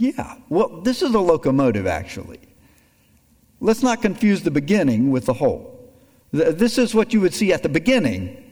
Yeah, 0.00 0.36
well, 0.48 0.80
this 0.80 1.02
is 1.02 1.12
a 1.12 1.18
locomotive 1.18 1.86
actually. 1.86 2.40
Let's 3.60 3.82
not 3.82 4.00
confuse 4.00 4.42
the 4.42 4.50
beginning 4.50 5.10
with 5.10 5.26
the 5.26 5.34
whole. 5.34 5.92
This 6.32 6.78
is 6.78 6.94
what 6.94 7.12
you 7.12 7.20
would 7.20 7.34
see 7.34 7.52
at 7.52 7.62
the 7.62 7.68
beginning 7.68 8.42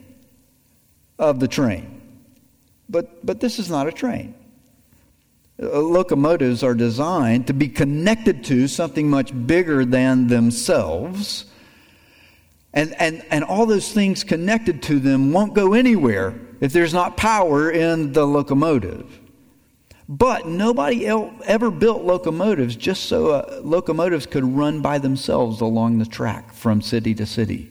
of 1.18 1.40
the 1.40 1.48
train. 1.48 2.02
But, 2.90 3.24
but 3.24 3.40
this 3.40 3.58
is 3.58 3.70
not 3.70 3.86
a 3.86 3.92
train. 3.92 4.34
Uh, 5.60 5.78
locomotives 5.78 6.62
are 6.62 6.74
designed 6.74 7.46
to 7.46 7.54
be 7.54 7.68
connected 7.68 8.44
to 8.44 8.68
something 8.68 9.08
much 9.08 9.32
bigger 9.46 9.86
than 9.86 10.26
themselves. 10.26 11.46
And, 12.74 12.94
and, 13.00 13.24
and 13.30 13.42
all 13.42 13.64
those 13.64 13.90
things 13.90 14.22
connected 14.22 14.82
to 14.82 14.98
them 14.98 15.32
won't 15.32 15.54
go 15.54 15.72
anywhere 15.72 16.38
if 16.60 16.74
there's 16.74 16.92
not 16.92 17.16
power 17.16 17.70
in 17.70 18.12
the 18.12 18.26
locomotive. 18.26 19.18
But 20.08 20.46
nobody 20.46 21.06
ever 21.06 21.70
built 21.70 22.02
locomotives 22.02 22.76
just 22.76 23.04
so 23.04 23.32
uh, 23.32 23.60
locomotives 23.62 24.24
could 24.24 24.44
run 24.44 24.80
by 24.80 24.98
themselves 24.98 25.60
along 25.60 25.98
the 25.98 26.06
track 26.06 26.54
from 26.54 26.80
city 26.80 27.14
to 27.14 27.26
city, 27.26 27.70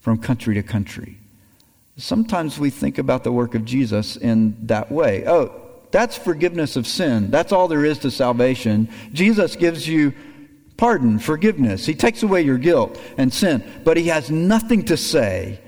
from 0.00 0.18
country 0.18 0.54
to 0.54 0.62
country. 0.62 1.18
Sometimes 1.96 2.58
we 2.58 2.68
think 2.68 2.98
about 2.98 3.24
the 3.24 3.32
work 3.32 3.54
of 3.54 3.64
Jesus 3.64 4.16
in 4.16 4.66
that 4.66 4.92
way. 4.92 5.26
Oh, 5.26 5.62
that's 5.90 6.16
forgiveness 6.16 6.76
of 6.76 6.86
sin. 6.86 7.30
That's 7.30 7.52
all 7.52 7.68
there 7.68 7.84
is 7.84 8.00
to 8.00 8.10
salvation. 8.10 8.90
Jesus 9.12 9.56
gives 9.56 9.88
you 9.88 10.12
pardon, 10.76 11.18
forgiveness. 11.18 11.86
He 11.86 11.94
takes 11.94 12.22
away 12.22 12.42
your 12.42 12.58
guilt 12.58 13.00
and 13.16 13.32
sin, 13.32 13.64
but 13.84 13.96
he 13.96 14.08
has 14.08 14.30
nothing 14.30 14.84
to 14.86 14.96
say 14.96 15.60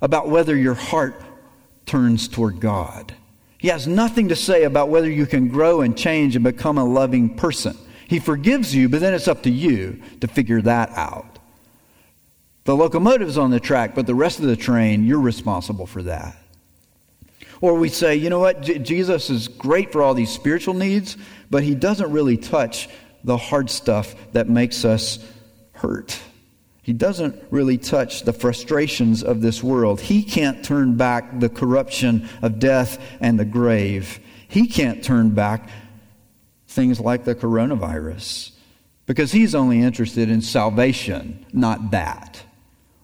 about 0.00 0.28
whether 0.28 0.56
your 0.56 0.74
heart 0.74 1.20
turns 1.84 2.28
toward 2.28 2.60
God. 2.60 3.14
He 3.62 3.68
has 3.68 3.86
nothing 3.86 4.30
to 4.30 4.34
say 4.34 4.64
about 4.64 4.88
whether 4.88 5.08
you 5.08 5.24
can 5.24 5.46
grow 5.46 5.82
and 5.82 5.96
change 5.96 6.34
and 6.34 6.42
become 6.42 6.78
a 6.78 6.84
loving 6.84 7.36
person. 7.36 7.78
He 8.08 8.18
forgives 8.18 8.74
you, 8.74 8.88
but 8.88 9.00
then 9.00 9.14
it's 9.14 9.28
up 9.28 9.44
to 9.44 9.50
you 9.50 10.02
to 10.20 10.26
figure 10.26 10.60
that 10.62 10.90
out. 10.90 11.38
The 12.64 12.74
locomotive's 12.74 13.38
on 13.38 13.52
the 13.52 13.60
track, 13.60 13.94
but 13.94 14.04
the 14.08 14.16
rest 14.16 14.40
of 14.40 14.46
the 14.46 14.56
train, 14.56 15.04
you're 15.04 15.20
responsible 15.20 15.86
for 15.86 16.02
that. 16.02 16.36
Or 17.60 17.74
we 17.74 17.88
say, 17.88 18.16
you 18.16 18.30
know 18.30 18.40
what, 18.40 18.62
J- 18.62 18.80
Jesus 18.80 19.30
is 19.30 19.46
great 19.46 19.92
for 19.92 20.02
all 20.02 20.14
these 20.14 20.30
spiritual 20.30 20.74
needs, 20.74 21.16
but 21.48 21.62
he 21.62 21.76
doesn't 21.76 22.10
really 22.10 22.38
touch 22.38 22.88
the 23.22 23.36
hard 23.36 23.70
stuff 23.70 24.16
that 24.32 24.48
makes 24.48 24.84
us 24.84 25.24
hurt. 25.70 26.18
He 26.82 26.92
doesn't 26.92 27.40
really 27.50 27.78
touch 27.78 28.22
the 28.22 28.32
frustrations 28.32 29.22
of 29.22 29.40
this 29.40 29.62
world. 29.62 30.00
He 30.00 30.22
can't 30.22 30.64
turn 30.64 30.96
back 30.96 31.38
the 31.38 31.48
corruption 31.48 32.28
of 32.42 32.58
death 32.58 33.00
and 33.20 33.38
the 33.38 33.44
grave. 33.44 34.18
He 34.48 34.66
can't 34.66 35.02
turn 35.02 35.30
back 35.30 35.70
things 36.66 36.98
like 36.98 37.24
the 37.24 37.36
coronavirus 37.36 38.50
because 39.06 39.30
he's 39.30 39.54
only 39.54 39.80
interested 39.80 40.28
in 40.28 40.42
salvation, 40.42 41.46
not 41.52 41.92
that. 41.92 42.42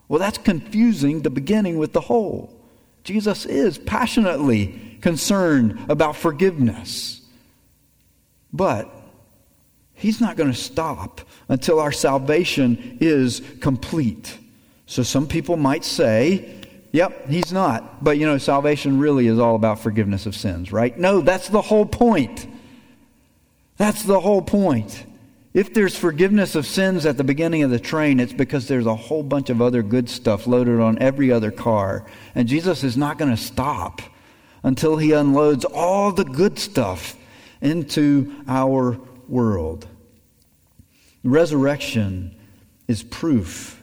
Well, 0.09 0.19
that's 0.19 0.37
confusing 0.37 1.21
the 1.21 1.29
beginning 1.29 1.77
with 1.77 1.93
the 1.93 2.01
whole. 2.01 2.53
Jesus 3.03 3.45
is 3.45 3.77
passionately 3.77 4.97
concerned 5.01 5.79
about 5.87 6.15
forgiveness. 6.15 7.21
But 8.51 8.93
he's 9.99 10.19
not 10.19 10.37
going 10.37 10.51
to 10.51 10.57
stop 10.57 11.21
until 11.47 11.79
our 11.79 11.91
salvation 11.91 12.97
is 12.99 13.41
complete. 13.61 14.37
So 14.85 15.03
some 15.03 15.27
people 15.27 15.57
might 15.57 15.85
say, 15.85 16.55
Yep, 16.91 17.29
he's 17.29 17.53
not. 17.53 18.03
But 18.03 18.17
you 18.17 18.25
know, 18.25 18.37
salvation 18.37 18.99
really 18.99 19.27
is 19.27 19.37
all 19.37 19.55
about 19.55 19.79
forgiveness 19.79 20.25
of 20.25 20.35
sins, 20.35 20.71
right? 20.71 20.97
No, 20.97 21.21
that's 21.21 21.49
the 21.49 21.61
whole 21.61 21.85
point. 21.85 22.47
That's 23.77 24.03
the 24.03 24.19
whole 24.19 24.41
point. 24.41 25.05
If 25.53 25.73
there's 25.73 25.95
forgiveness 25.95 26.55
of 26.55 26.65
sins 26.65 27.05
at 27.05 27.17
the 27.17 27.23
beginning 27.23 27.63
of 27.63 27.71
the 27.71 27.79
train, 27.79 28.19
it's 28.19 28.33
because 28.33 28.67
there's 28.67 28.85
a 28.85 28.95
whole 28.95 29.23
bunch 29.23 29.49
of 29.49 29.61
other 29.61 29.81
good 29.81 30.09
stuff 30.09 30.47
loaded 30.47 30.79
on 30.79 30.99
every 30.99 31.31
other 31.31 31.51
car. 31.51 32.05
And 32.35 32.47
Jesus 32.47 32.83
is 32.83 32.97
not 32.97 33.17
going 33.17 33.31
to 33.31 33.41
stop 33.41 34.01
until 34.63 34.97
he 34.97 35.11
unloads 35.11 35.65
all 35.65 36.11
the 36.11 36.25
good 36.25 36.59
stuff 36.59 37.15
into 37.61 38.43
our 38.47 38.99
world. 39.29 39.87
resurrection 41.23 42.35
is 42.87 43.03
proof 43.03 43.79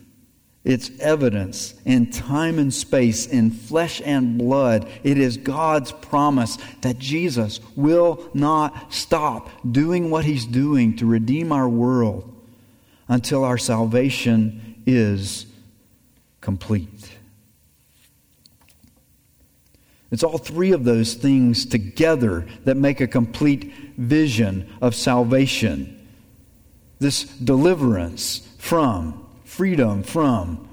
it's 0.67 0.91
evidence 0.99 1.75
in 1.85 2.11
time 2.11 2.59
and 2.59 2.75
space, 2.75 3.25
in 3.29 3.53
flesh 3.53 4.03
and 4.05 4.37
blood. 4.37 4.89
It 5.05 5.17
is 5.17 5.37
God's 5.37 5.93
promise 5.93 6.59
that 6.81 6.99
Jesus 6.99 7.61
will 7.77 8.29
not 8.35 8.93
stop 8.93 9.49
doing 9.71 10.11
what 10.11 10.25
he's 10.25 10.45
doing 10.45 10.97
to 10.97 11.07
redeem 11.07 11.53
our 11.53 11.69
world 11.69 12.35
until 13.07 13.45
our 13.45 13.59
salvation 13.59 14.83
is 14.87 15.47
complete. 16.41 17.17
It's 20.11 20.25
all 20.25 20.39
three 20.39 20.73
of 20.73 20.83
those 20.83 21.15
things 21.15 21.65
together 21.65 22.45
that 22.65 22.77
make 22.77 23.01
a 23.01 23.07
complete 23.07 23.73
vision 23.97 24.73
of 24.81 24.95
salvation. 24.95 26.09
This 26.99 27.25
deliverance 27.25 28.49
from 28.59 29.27
freedom 29.45 30.03
from 30.03 30.69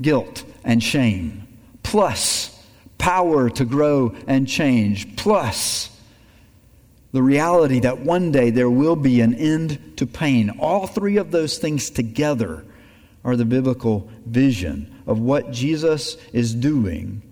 guilt 0.00 0.44
and 0.64 0.82
shame, 0.82 1.46
plus 1.82 2.52
power 2.98 3.48
to 3.50 3.64
grow 3.64 4.14
and 4.26 4.48
change, 4.48 5.16
plus 5.16 5.90
the 7.12 7.22
reality 7.22 7.80
that 7.80 8.00
one 8.00 8.30
day 8.30 8.50
there 8.50 8.68
will 8.68 8.96
be 8.96 9.20
an 9.20 9.34
end 9.34 9.96
to 9.96 10.06
pain. 10.06 10.50
All 10.58 10.86
three 10.86 11.16
of 11.16 11.30
those 11.30 11.58
things 11.58 11.88
together 11.88 12.64
are 13.24 13.36
the 13.36 13.44
biblical 13.44 14.10
vision 14.26 15.02
of 15.06 15.18
what 15.18 15.50
Jesus 15.50 16.16
is 16.32 16.54
doing. 16.54 17.22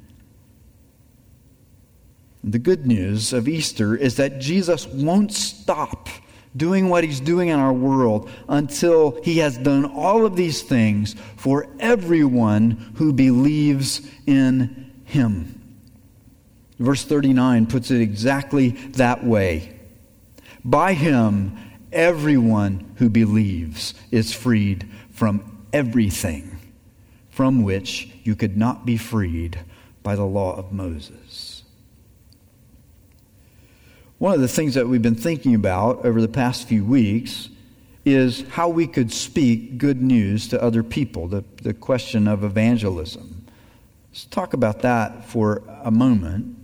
The 2.44 2.58
good 2.58 2.86
news 2.86 3.32
of 3.32 3.48
Easter 3.48 3.96
is 3.96 4.16
that 4.16 4.38
Jesus 4.38 4.86
won't 4.86 5.32
stop 5.32 6.10
doing 6.54 6.90
what 6.90 7.02
he's 7.02 7.20
doing 7.20 7.48
in 7.48 7.58
our 7.58 7.72
world 7.72 8.28
until 8.48 9.18
he 9.24 9.38
has 9.38 9.56
done 9.56 9.86
all 9.86 10.26
of 10.26 10.36
these 10.36 10.62
things 10.62 11.16
for 11.36 11.66
everyone 11.80 12.92
who 12.96 13.14
believes 13.14 14.02
in 14.26 14.92
him. 15.04 15.58
Verse 16.78 17.02
39 17.02 17.66
puts 17.66 17.90
it 17.90 18.02
exactly 18.02 18.70
that 18.92 19.24
way. 19.24 19.80
By 20.62 20.92
him, 20.92 21.56
everyone 21.92 22.94
who 22.96 23.08
believes 23.08 23.94
is 24.10 24.34
freed 24.34 24.86
from 25.10 25.64
everything 25.72 26.58
from 27.30 27.62
which 27.62 28.10
you 28.22 28.36
could 28.36 28.56
not 28.56 28.84
be 28.84 28.96
freed 28.98 29.58
by 30.02 30.14
the 30.14 30.26
law 30.26 30.54
of 30.54 30.72
Moses. 30.72 31.43
One 34.24 34.32
of 34.32 34.40
the 34.40 34.48
things 34.48 34.72
that 34.72 34.88
we've 34.88 35.02
been 35.02 35.14
thinking 35.14 35.54
about 35.54 36.06
over 36.06 36.22
the 36.22 36.28
past 36.28 36.66
few 36.66 36.82
weeks 36.82 37.50
is 38.06 38.42
how 38.48 38.70
we 38.70 38.86
could 38.86 39.12
speak 39.12 39.76
good 39.76 40.00
news 40.00 40.48
to 40.48 40.62
other 40.62 40.82
people, 40.82 41.28
the, 41.28 41.44
the 41.60 41.74
question 41.74 42.26
of 42.26 42.42
evangelism. 42.42 43.44
Let's 44.10 44.24
talk 44.24 44.54
about 44.54 44.80
that 44.80 45.26
for 45.26 45.62
a 45.82 45.90
moment. 45.90 46.56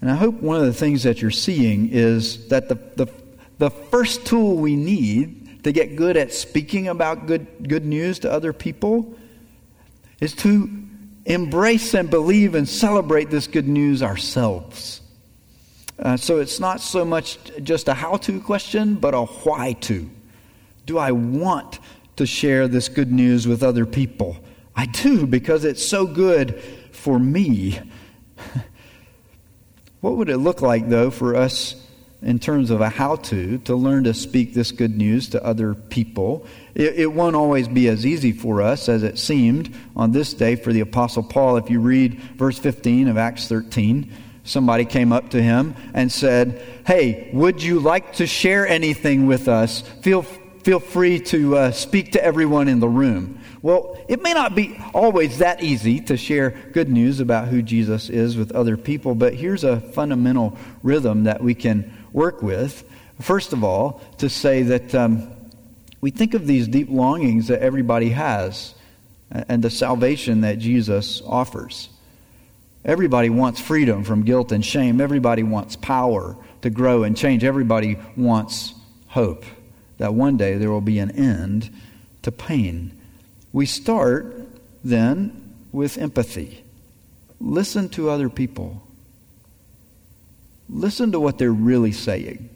And 0.00 0.10
I 0.10 0.14
hope 0.14 0.36
one 0.36 0.58
of 0.58 0.64
the 0.64 0.72
things 0.72 1.02
that 1.02 1.20
you're 1.20 1.30
seeing 1.30 1.90
is 1.90 2.48
that 2.48 2.70
the, 2.70 2.76
the, 3.04 3.12
the 3.58 3.68
first 3.68 4.24
tool 4.24 4.56
we 4.56 4.76
need 4.76 5.62
to 5.64 5.72
get 5.72 5.94
good 5.94 6.16
at 6.16 6.32
speaking 6.32 6.88
about 6.88 7.26
good, 7.26 7.68
good 7.68 7.84
news 7.84 8.20
to 8.20 8.32
other 8.32 8.54
people 8.54 9.14
is 10.22 10.34
to 10.36 10.70
embrace 11.26 11.92
and 11.92 12.08
believe 12.08 12.54
and 12.54 12.66
celebrate 12.66 13.28
this 13.28 13.46
good 13.46 13.68
news 13.68 14.02
ourselves. 14.02 15.02
Uh, 15.98 16.16
so 16.16 16.40
it's 16.40 16.60
not 16.60 16.80
so 16.80 17.04
much 17.04 17.38
just 17.62 17.88
a 17.88 17.94
how 17.94 18.16
to 18.18 18.40
question, 18.40 18.96
but 18.96 19.14
a 19.14 19.24
why 19.24 19.72
to. 19.72 20.10
Do 20.84 20.98
I 20.98 21.12
want 21.12 21.78
to 22.16 22.26
share 22.26 22.68
this 22.68 22.88
good 22.88 23.10
news 23.10 23.48
with 23.48 23.62
other 23.62 23.86
people? 23.86 24.36
I 24.74 24.86
do 24.86 25.26
because 25.26 25.64
it's 25.64 25.86
so 25.86 26.06
good 26.06 26.60
for 26.92 27.18
me. 27.18 27.80
what 30.00 30.16
would 30.16 30.28
it 30.28 30.36
look 30.36 30.60
like, 30.60 30.88
though, 30.88 31.10
for 31.10 31.34
us 31.34 31.82
in 32.22 32.38
terms 32.38 32.70
of 32.70 32.80
a 32.80 32.88
how 32.88 33.16
to 33.16 33.58
to 33.58 33.74
learn 33.74 34.04
to 34.04 34.14
speak 34.14 34.52
this 34.52 34.72
good 34.72 34.98
news 34.98 35.30
to 35.30 35.42
other 35.42 35.74
people? 35.74 36.46
It, 36.74 36.94
it 36.96 37.12
won't 37.12 37.36
always 37.36 37.68
be 37.68 37.88
as 37.88 38.04
easy 38.04 38.32
for 38.32 38.60
us 38.60 38.90
as 38.90 39.02
it 39.02 39.18
seemed 39.18 39.74
on 39.96 40.12
this 40.12 40.34
day 40.34 40.56
for 40.56 40.74
the 40.74 40.80
Apostle 40.80 41.22
Paul. 41.22 41.56
If 41.56 41.70
you 41.70 41.80
read 41.80 42.20
verse 42.36 42.58
15 42.58 43.08
of 43.08 43.16
Acts 43.16 43.48
13, 43.48 44.12
somebody 44.46 44.84
came 44.84 45.12
up 45.12 45.30
to 45.30 45.42
him 45.42 45.74
and 45.92 46.10
said, 46.10 46.62
Hey, 46.86 47.30
would 47.32 47.62
you 47.62 47.80
like 47.80 48.14
to 48.14 48.26
share 48.26 48.66
anything 48.66 49.26
with 49.26 49.48
us? 49.48 49.82
Feel 50.02 50.22
feel 50.66 50.80
free 50.80 51.20
to 51.20 51.56
uh, 51.56 51.70
speak 51.70 52.12
to 52.12 52.24
everyone 52.24 52.66
in 52.66 52.80
the 52.80 52.88
room. 52.88 53.38
Well, 53.62 53.96
it 54.08 54.20
may 54.20 54.32
not 54.32 54.56
be 54.56 54.80
always 54.92 55.38
that 55.38 55.62
easy 55.62 56.00
to 56.00 56.16
share 56.16 56.50
good 56.72 56.88
news 56.88 57.20
about 57.20 57.46
who 57.46 57.62
Jesus 57.62 58.10
is 58.10 58.36
with 58.36 58.50
other 58.50 58.76
people, 58.76 59.14
but 59.14 59.34
here's 59.34 59.62
a 59.62 59.80
fundamental 59.80 60.56
rhythm 60.82 61.24
that 61.24 61.40
we 61.40 61.54
can 61.54 61.92
work 62.12 62.42
with. 62.42 62.82
First 63.20 63.52
of 63.52 63.62
all, 63.62 64.00
to 64.18 64.28
say 64.28 64.62
that 64.64 64.92
um, 64.92 65.30
we 66.00 66.10
think 66.10 66.34
of 66.34 66.48
these 66.48 66.66
deep 66.66 66.90
longings 66.90 67.46
that 67.46 67.60
everybody 67.60 68.10
has 68.10 68.74
and 69.30 69.62
the 69.62 69.70
salvation 69.70 70.40
that 70.40 70.58
Jesus 70.58 71.22
offers. 71.22 71.88
Everybody 72.86 73.30
wants 73.30 73.60
freedom 73.60 74.04
from 74.04 74.22
guilt 74.22 74.52
and 74.52 74.64
shame. 74.64 75.00
Everybody 75.00 75.42
wants 75.42 75.74
power 75.74 76.36
to 76.62 76.70
grow 76.70 77.02
and 77.02 77.16
change. 77.16 77.42
Everybody 77.42 77.98
wants 78.16 78.74
hope 79.08 79.44
that 79.98 80.14
one 80.14 80.36
day 80.36 80.54
there 80.54 80.70
will 80.70 80.80
be 80.80 81.00
an 81.00 81.10
end 81.10 81.68
to 82.22 82.30
pain. 82.30 82.96
We 83.52 83.66
start 83.66 84.46
then 84.84 85.54
with 85.72 85.98
empathy. 85.98 86.62
Listen 87.40 87.88
to 87.90 88.08
other 88.08 88.28
people. 88.28 88.86
Listen 90.68 91.10
to 91.10 91.18
what 91.18 91.38
they're 91.38 91.50
really 91.50 91.92
saying. 91.92 92.48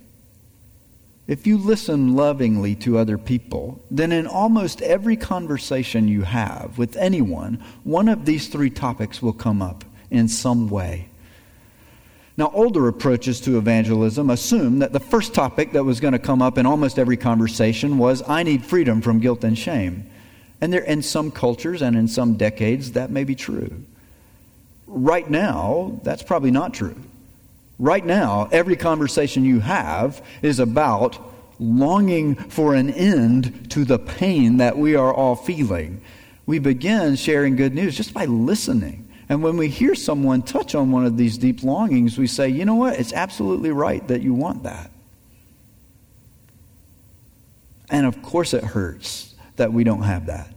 If 1.26 1.44
you 1.46 1.58
listen 1.58 2.14
lovingly 2.14 2.76
to 2.76 2.98
other 2.98 3.18
people, 3.18 3.80
then 3.90 4.12
in 4.12 4.28
almost 4.28 4.80
every 4.80 5.16
conversation 5.16 6.06
you 6.06 6.22
have 6.22 6.78
with 6.78 6.96
anyone, 6.96 7.62
one 7.82 8.08
of 8.08 8.26
these 8.26 8.48
three 8.48 8.70
topics 8.70 9.20
will 9.20 9.32
come 9.32 9.60
up 9.60 9.84
in 10.11 10.29
some 10.29 10.68
way. 10.68 11.09
Now, 12.37 12.51
older 12.55 12.88
approaches 12.88 13.40
to 13.42 13.59
evangelism 13.59 14.31
assume 14.31 14.79
that 14.79 14.94
the 14.94 14.99
first 15.01 15.35
topic 15.35 15.73
that 15.73 15.85
was 15.85 16.01
going 16.01 16.12
to 16.12 16.18
come 16.18 16.40
up 16.40 16.57
in 16.57 16.64
almost 16.64 16.99
every 16.99 17.18
conversation 17.18 17.99
was 17.99 18.23
I 18.27 18.44
need 18.44 18.64
freedom 18.64 19.03
from 19.03 19.20
guilt 19.20 19.44
and 19.44 19.59
shame. 19.59 20.11
And 20.61 20.73
there, 20.73 20.83
in 20.83 21.03
some 21.03 21.31
cultures 21.31 21.83
and 21.83 21.96
in 21.96 22.09
some 22.09 22.38
decades, 22.38 22.92
that 22.92 23.11
may 23.11 23.25
be 23.25 23.35
true. 23.35 23.83
Right 24.87 25.29
now, 25.29 26.01
that's 26.03 26.23
probably 26.23 26.51
not 26.51 26.73
true. 26.73 26.96
Right 27.79 28.05
now, 28.05 28.49
every 28.53 28.77
conversation 28.77 29.44
you 29.44 29.61
have 29.61 30.27
is 30.40 30.61
about 30.61 31.18
longing 31.59 32.37
for 32.37 32.75
an 32.75 32.88
end 32.88 33.70
to 33.73 33.85
the 33.85 33.99
pain 33.99 34.57
that 34.59 34.79
we 34.79 34.96
are 34.96 35.12
all 35.12 35.37
feeling. 35.37 36.01
We 36.46 36.59
begin 36.59 37.16
sharing 37.16 37.57
good 37.57 37.75
news 37.75 37.96
just 37.96 38.14
by 38.14 38.25
listening 38.25 39.10
and 39.30 39.44
when 39.44 39.56
we 39.56 39.68
hear 39.68 39.94
someone 39.94 40.42
touch 40.42 40.74
on 40.74 40.90
one 40.90 41.06
of 41.06 41.16
these 41.16 41.38
deep 41.38 41.62
longings, 41.62 42.18
we 42.18 42.26
say, 42.26 42.48
you 42.48 42.64
know 42.64 42.74
what? 42.74 42.98
It's 42.98 43.12
absolutely 43.12 43.70
right 43.70 44.06
that 44.08 44.22
you 44.22 44.34
want 44.34 44.64
that. 44.64 44.90
And 47.88 48.06
of 48.06 48.22
course, 48.22 48.54
it 48.54 48.64
hurts 48.64 49.36
that 49.54 49.72
we 49.72 49.84
don't 49.84 50.02
have 50.02 50.26
that. 50.26 50.52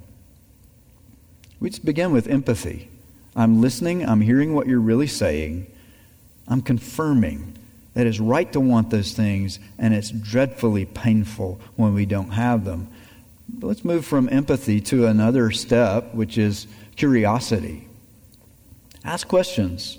We 1.60 1.70
just 1.70 1.86
begin 1.86 2.12
with 2.12 2.28
empathy. 2.28 2.90
I'm 3.36 3.62
listening, 3.62 4.10
I'm 4.10 4.22
hearing 4.22 4.56
what 4.56 4.66
you're 4.66 4.80
really 4.80 5.06
saying, 5.06 5.72
I'm 6.48 6.64
confirming 6.64 7.56
that 7.94 8.08
it's 8.08 8.20
right 8.20 8.52
to 8.54 8.60
want 8.60 8.90
those 8.90 9.12
things, 9.12 9.60
and 9.78 9.94
it's 9.94 10.10
dreadfully 10.10 10.86
painful 10.86 11.62
when 11.76 11.94
we 11.94 12.08
don't 12.08 12.32
have 12.32 12.66
them. 12.66 12.88
But 13.48 13.68
let's 13.68 13.86
move 13.86 14.04
from 14.04 14.30
empathy 14.30 14.82
to 14.82 15.06
another 15.06 15.52
step, 15.52 16.16
which 16.16 16.40
is 16.40 16.66
curiosity. 16.96 17.88
Ask 19.04 19.28
questions. 19.28 19.98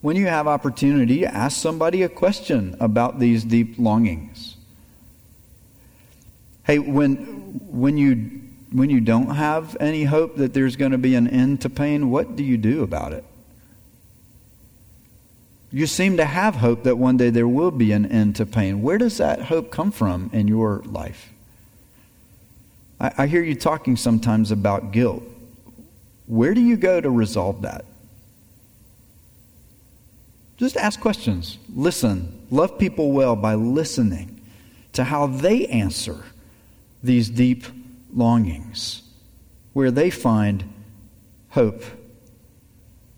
When 0.00 0.16
you 0.16 0.26
have 0.26 0.46
opportunity, 0.46 1.24
ask 1.24 1.60
somebody 1.60 2.02
a 2.02 2.08
question 2.08 2.76
about 2.80 3.18
these 3.18 3.44
deep 3.44 3.76
longings. 3.78 4.56
Hey, 6.64 6.78
when, 6.78 7.16
when, 7.70 7.96
you, 7.96 8.42
when 8.72 8.90
you 8.90 9.00
don't 9.00 9.34
have 9.34 9.76
any 9.78 10.04
hope 10.04 10.36
that 10.36 10.52
there's 10.52 10.76
going 10.76 10.92
to 10.92 10.98
be 10.98 11.14
an 11.14 11.28
end 11.28 11.60
to 11.62 11.70
pain, 11.70 12.10
what 12.10 12.36
do 12.36 12.42
you 12.42 12.56
do 12.56 12.82
about 12.82 13.12
it? 13.12 13.24
You 15.72 15.86
seem 15.86 16.16
to 16.16 16.24
have 16.24 16.56
hope 16.56 16.84
that 16.84 16.96
one 16.96 17.16
day 17.16 17.30
there 17.30 17.48
will 17.48 17.70
be 17.70 17.92
an 17.92 18.06
end 18.06 18.36
to 18.36 18.46
pain. 18.46 18.82
Where 18.82 18.98
does 18.98 19.18
that 19.18 19.42
hope 19.42 19.70
come 19.70 19.92
from 19.92 20.30
in 20.32 20.48
your 20.48 20.82
life? 20.84 21.32
I, 23.00 23.12
I 23.18 23.26
hear 23.26 23.42
you 23.42 23.54
talking 23.54 23.96
sometimes 23.96 24.50
about 24.50 24.92
guilt. 24.92 25.22
Where 26.26 26.54
do 26.54 26.60
you 26.60 26.76
go 26.76 27.00
to 27.00 27.10
resolve 27.10 27.62
that? 27.62 27.84
Just 30.56 30.76
ask 30.76 31.00
questions. 31.00 31.58
Listen. 31.74 32.32
Love 32.50 32.78
people 32.78 33.10
well 33.10 33.34
by 33.34 33.54
listening 33.54 34.40
to 34.92 35.04
how 35.04 35.26
they 35.26 35.66
answer 35.66 36.24
these 37.02 37.28
deep 37.28 37.64
longings, 38.14 39.02
where 39.72 39.90
they 39.90 40.10
find 40.10 40.72
hope 41.50 41.82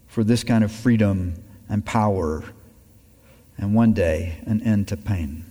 for 0.06 0.24
this 0.24 0.42
kind 0.44 0.64
of 0.64 0.72
freedom 0.72 1.34
and 1.68 1.84
power, 1.84 2.42
and 3.58 3.74
one 3.74 3.92
day 3.92 4.38
an 4.46 4.62
end 4.62 4.88
to 4.88 4.96
pain. 4.96 5.44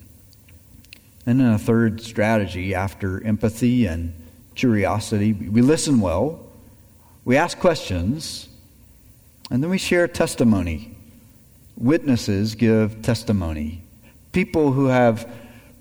And 1.26 1.40
then 1.40 1.54
a 1.54 1.60
third 1.60 2.02
strategy 2.02 2.74
after 2.74 3.24
empathy 3.24 3.86
and 3.86 4.14
curiosity 4.56 5.34
we 5.34 5.62
listen 5.62 6.02
well 6.02 6.47
we 7.28 7.36
ask 7.36 7.60
questions, 7.60 8.48
and 9.52 9.62
then 9.62 9.70
we 9.70 9.78
share 9.78 10.08
testimony. 10.08 10.96
Witnesses 11.76 12.56
give 12.56 13.02
testimony. 13.02 13.82
People 14.32 14.72
who 14.72 14.86
have 14.86 15.30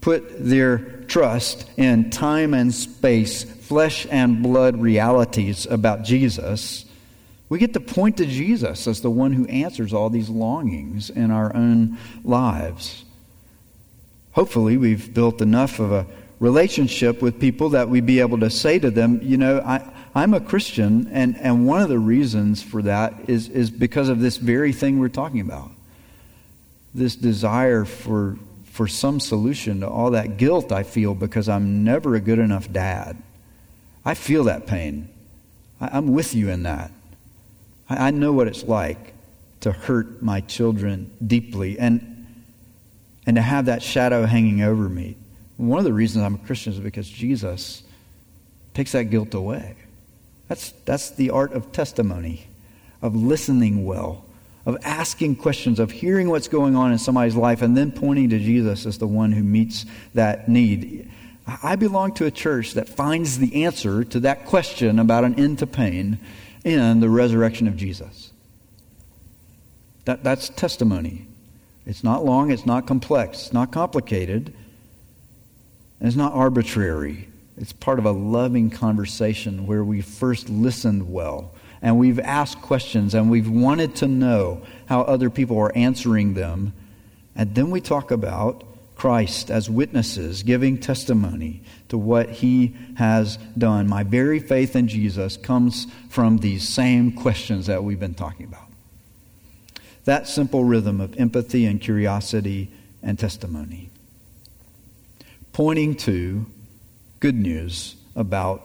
put 0.01 0.25
their 0.45 0.79
trust 1.07 1.71
in 1.77 2.11
time 2.11 2.53
and 2.53 2.75
space, 2.75 3.45
flesh 3.45 4.09
and 4.11 4.43
blood 4.43 4.77
realities 4.81 5.67
about 5.67 6.03
Jesus, 6.03 6.85
we 7.49 7.61
get 7.61 7.75
to 7.75 7.81
point 7.81 8.17
to 8.17 8.27
Jesus 8.27 8.89
as 8.89 9.01
the 9.01 9.11
one 9.11 9.33
who 9.33 9.47
answers 9.47 9.95
all 9.95 10.11
these 10.11 10.29
longings 10.29 11.11
in 11.11 11.31
our 11.31 11.55
own 11.55 11.97
lives. 12.25 13.05
Hopefully, 14.33 14.77
we've 14.77 15.15
built 15.15 15.41
enough 15.41 15.79
of 15.79 15.93
a 15.93 16.09
relationship 16.41 17.23
with 17.23 17.39
people 17.39 17.69
that 17.69 17.89
we 17.89 18.01
be 18.01 18.19
able 18.19 18.41
to 18.41 18.51
say 18.51 18.81
to 18.81 18.91
them, 18.91 19.21
you 19.23 19.37
know, 19.37 19.61
I, 19.61 19.93
I'm 20.17 20.33
a 20.33 20.41
Christian, 20.41 21.11
and, 21.13 21.37
and 21.37 21.67
one 21.67 21.83
of 21.83 21.91
the 21.91 21.99
reasons 21.99 22.63
for 22.63 22.81
that 22.81 23.29
is, 23.29 23.51
is 23.51 23.71
because 23.71 24.09
of 24.09 24.19
this 24.19 24.39
very 24.39 24.73
thing 24.73 24.99
we're 24.99 25.11
talking 25.11 25.41
about 25.41 25.71
this 26.95 27.15
desire 27.15 27.85
for, 27.85 28.39
for 28.65 28.89
some 28.89 29.21
solution 29.21 29.81
to 29.81 29.89
all 29.89 30.13
that 30.13 30.39
guilt 30.39 30.73
I 30.73 30.85
feel 30.85 31.15
because 31.15 31.51
I'm 31.51 31.85
never 31.85 32.15
a 32.15 32.21
good 32.21 32.39
enough 32.39 32.73
dad. 32.73 33.23
I 34.07 34.15
feel 34.15 34.45
that 34.45 34.67
pain. 34.67 35.11
I, 35.83 35.91
I'm 35.99 36.15
with 36.15 36.35
you 36.35 36.49
in 36.49 36.63
that. 36.63 36.91
I, 37.91 38.07
I 38.07 38.11
know 38.11 38.33
what 38.33 38.49
it's 38.49 38.65
like 38.65 39.13
to 39.61 39.73
hurt 39.73 40.23
my 40.23 40.41
children 40.41 41.11
deeply 41.25 41.79
and, 41.79 42.27
and 43.27 43.37
to 43.37 43.43
have 43.43 43.67
that 43.67 43.83
shadow 43.83 44.25
hanging 44.25 44.63
over 44.63 44.89
me. 44.89 45.17
One 45.59 45.79
of 45.79 45.85
the 45.85 45.93
reasons 45.93 46.25
I'm 46.25 46.37
a 46.37 46.39
Christian 46.39 46.73
is 46.73 46.81
because 46.81 47.07
Jesus 47.07 47.83
takes 48.73 48.93
that 48.93 49.05
guilt 49.11 49.35
away. 49.35 49.77
That's, 50.49 50.71
that's 50.85 51.11
the 51.11 51.31
art 51.31 51.53
of 51.53 51.73
testimony, 51.73 52.47
of 53.03 53.17
listening 53.17 53.85
well, 53.85 54.25
of 54.65 54.77
asking 54.83 55.37
questions, 55.37 55.79
of 55.79 55.91
hearing 55.91 56.29
what's 56.29 56.49
going 56.49 56.77
on 56.77 56.93
in 56.93 56.99
somebody's 56.99 57.37
life, 57.37 57.63
and 57.63 57.77
then 57.77 57.93
pointing 57.93 58.31
to 58.31 58.39
Jesus 58.39 58.87
as 58.87 58.99
the 58.99 59.07
one 59.07 59.33
who 59.33 59.43
meets 59.43 59.87
that 60.15 60.49
need. 60.49 61.11
I 61.63 61.77
belong 61.77 62.13
to 62.15 62.27
a 62.27 62.31
church 62.31 62.75
that 62.75 62.89
finds 62.89 63.39
the 63.39 63.65
answer 63.65 64.05
to 64.05 64.21
that 64.21 64.47
question 64.47 64.99
about 64.99 65.25
an 65.25 65.39
end 65.39 65.61
to 65.61 65.67
pain 65.67 66.19
in 66.65 67.01
the 67.01 67.09
resurrection 67.09 67.69
of 67.69 67.77
Jesus. 67.77 68.33
That, 70.05 70.25
that's 70.25 70.49
testimony. 70.49 71.27
It's 71.85 72.03
not 72.03 72.25
long, 72.25 72.51
it's 72.51 72.67
not 72.67 72.87
complex, 72.87 73.45
it's 73.45 73.53
not 73.53 73.71
complicated, 73.71 74.53
and 76.01 76.09
it's 76.09 76.17
not 76.17 76.33
arbitrary. 76.33 77.29
It's 77.59 77.73
part 77.73 77.99
of 77.99 78.05
a 78.05 78.11
loving 78.11 78.71
conversation 78.71 79.67
where 79.67 79.83
we 79.85 80.03
first 80.03 80.49
listened 80.49 81.11
well 81.11 81.53
and 81.83 81.99
we've 81.99 82.21
asked 82.21 82.61
questions 82.63 83.15
and 83.15 83.31
we've 83.31 83.49
wanted 83.49 83.97
to 83.97 84.09
know 84.09 84.63
how 84.87 85.03
other 85.03 85.31
people 85.31 85.59
are 85.59 85.77
answering 85.77 86.35
them. 86.35 86.73
And 87.35 87.55
then 87.55 87.71
we 87.71 87.81
talk 87.81 88.11
about 88.11 88.65
Christ 88.97 89.51
as 89.51 89.69
witnesses, 89.69 90.43
giving 90.43 90.79
testimony 90.79 91.63
to 91.89 91.99
what 91.99 92.31
he 92.31 92.75
has 92.97 93.37
done. 93.57 93.87
My 93.87 94.03
very 94.03 94.39
faith 94.39 94.75
in 94.75 94.89
Jesus 94.89 95.37
comes 95.37 95.87
from 96.09 96.39
these 96.39 96.67
same 96.67 97.13
questions 97.13 97.67
that 97.67 97.85
we've 97.85 98.01
been 98.01 98.15
talking 98.15 98.47
about. 98.47 98.69
That 100.05 100.29
simple 100.29 100.65
rhythm 100.65 101.01
of 101.01 101.19
empathy 101.19 101.67
and 101.67 101.81
curiosity 101.81 102.71
and 103.03 103.19
testimony, 103.19 103.91
pointing 105.53 105.95
to 105.97 106.47
good 107.21 107.35
news 107.35 107.97
about 108.15 108.63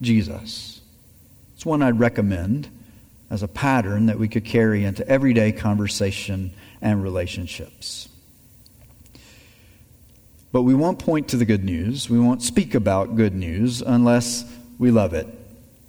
Jesus. 0.00 0.80
It's 1.54 1.66
one 1.66 1.82
I'd 1.82 1.98
recommend 1.98 2.68
as 3.30 3.42
a 3.42 3.48
pattern 3.48 4.06
that 4.06 4.18
we 4.18 4.28
could 4.28 4.44
carry 4.44 4.84
into 4.84 5.06
everyday 5.08 5.52
conversation 5.52 6.52
and 6.80 7.02
relationships. 7.02 8.08
But 10.52 10.62
we 10.62 10.74
won't 10.74 10.98
point 10.98 11.28
to 11.28 11.36
the 11.36 11.46
good 11.46 11.64
news. 11.64 12.10
We 12.10 12.20
won't 12.20 12.42
speak 12.42 12.74
about 12.74 13.16
good 13.16 13.34
news 13.34 13.80
unless 13.80 14.44
we 14.78 14.90
love 14.90 15.14
it. 15.14 15.26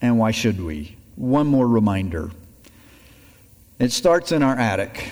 And 0.02 0.18
why 0.18 0.32
should 0.32 0.64
we? 0.64 0.96
One 1.16 1.48
more 1.48 1.68
reminder 1.68 2.32
it 3.80 3.92
starts 3.92 4.32
in 4.32 4.44
our 4.44 4.58
attic. 4.58 5.12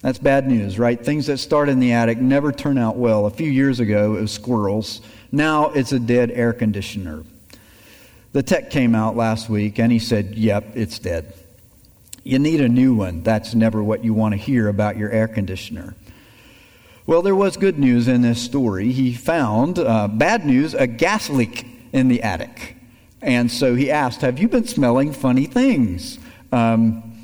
That's 0.00 0.18
bad 0.18 0.46
news, 0.46 0.78
right? 0.78 0.98
Things 1.02 1.26
that 1.26 1.38
start 1.38 1.68
in 1.68 1.80
the 1.80 1.92
attic 1.92 2.18
never 2.18 2.52
turn 2.52 2.78
out 2.78 2.96
well. 2.96 3.26
A 3.26 3.30
few 3.30 3.50
years 3.50 3.80
ago, 3.80 4.14
it 4.14 4.20
was 4.20 4.30
squirrels. 4.30 5.02
Now 5.36 5.68
it's 5.68 5.92
a 5.92 6.00
dead 6.00 6.30
air 6.30 6.54
conditioner. 6.54 7.22
The 8.32 8.42
tech 8.42 8.70
came 8.70 8.94
out 8.94 9.16
last 9.16 9.50
week 9.50 9.78
and 9.78 9.92
he 9.92 9.98
said, 9.98 10.34
Yep, 10.34 10.72
it's 10.76 10.98
dead. 10.98 11.34
You 12.24 12.38
need 12.38 12.62
a 12.62 12.70
new 12.70 12.94
one. 12.94 13.22
That's 13.22 13.54
never 13.54 13.82
what 13.82 14.02
you 14.02 14.14
want 14.14 14.32
to 14.32 14.38
hear 14.38 14.66
about 14.66 14.96
your 14.96 15.10
air 15.10 15.28
conditioner. 15.28 15.94
Well, 17.06 17.20
there 17.20 17.36
was 17.36 17.58
good 17.58 17.78
news 17.78 18.08
in 18.08 18.22
this 18.22 18.40
story. 18.40 18.92
He 18.92 19.12
found, 19.12 19.78
uh, 19.78 20.08
bad 20.08 20.46
news, 20.46 20.72
a 20.72 20.86
gas 20.86 21.28
leak 21.28 21.66
in 21.92 22.08
the 22.08 22.22
attic. 22.22 22.74
And 23.20 23.50
so 23.50 23.74
he 23.74 23.90
asked, 23.90 24.22
Have 24.22 24.38
you 24.38 24.48
been 24.48 24.66
smelling 24.66 25.12
funny 25.12 25.44
things? 25.44 26.18
Um, 26.50 27.22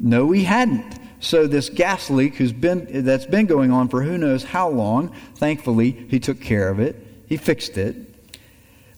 no, 0.00 0.30
he 0.30 0.44
hadn't. 0.44 0.98
So 1.20 1.46
this 1.46 1.68
gas 1.68 2.08
leak 2.08 2.36
who's 2.36 2.54
been, 2.54 3.04
that's 3.04 3.26
been 3.26 3.44
going 3.44 3.72
on 3.72 3.90
for 3.90 4.02
who 4.02 4.16
knows 4.16 4.42
how 4.42 4.70
long, 4.70 5.14
thankfully, 5.34 5.90
he 6.08 6.18
took 6.18 6.40
care 6.40 6.70
of 6.70 6.80
it. 6.80 7.11
He 7.26 7.36
fixed 7.36 7.76
it. 7.76 7.96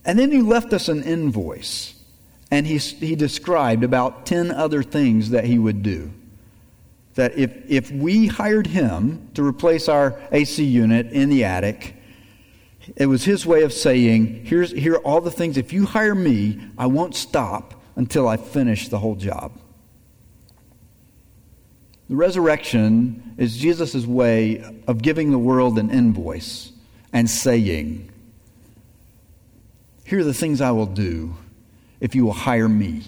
And 0.04 0.18
then 0.18 0.30
he 0.30 0.40
left 0.40 0.72
us 0.72 0.88
an 0.88 1.02
invoice. 1.02 1.94
And 2.50 2.66
he, 2.66 2.78
he 2.78 3.16
described 3.16 3.84
about 3.84 4.26
10 4.26 4.50
other 4.50 4.82
things 4.82 5.30
that 5.30 5.44
he 5.44 5.58
would 5.58 5.82
do 5.82 6.12
that 7.14 7.37
if, 7.38 7.52
if 7.68 7.90
we 7.90 8.26
hired 8.26 8.66
him 8.66 9.28
to 9.34 9.46
replace 9.46 9.88
our 9.88 10.20
AC 10.32 10.64
unit 10.64 11.12
in 11.12 11.30
the 11.30 11.44
attic, 11.44 11.94
it 12.96 13.06
was 13.06 13.24
his 13.24 13.46
way 13.46 13.62
of 13.62 13.72
saying, 13.72 14.44
Here's, 14.44 14.72
here 14.72 14.94
are 14.94 14.98
all 14.98 15.20
the 15.20 15.30
things. 15.30 15.56
If 15.56 15.72
you 15.72 15.87
hire 15.87 16.14
me, 16.14 16.60
I 16.76 16.87
won't 16.87 17.14
stop 17.14 17.80
until 17.96 18.28
I 18.28 18.37
finish 18.37 18.88
the 18.88 18.98
whole 18.98 19.14
job. 19.14 19.52
The 22.08 22.16
resurrection 22.16 23.34
is 23.38 23.56
Jesus' 23.56 24.04
way 24.04 24.62
of 24.87 25.00
giving 25.00 25.30
the 25.30 25.38
world 25.38 25.78
an 25.78 25.90
invoice 25.90 26.72
and 27.12 27.30
saying, 27.30 28.10
Here 30.04 30.20
are 30.20 30.24
the 30.24 30.34
things 30.34 30.60
I 30.60 30.70
will 30.70 30.86
do 30.86 31.34
if 32.00 32.14
you 32.14 32.26
will 32.26 32.32
hire 32.32 32.68
me, 32.68 33.02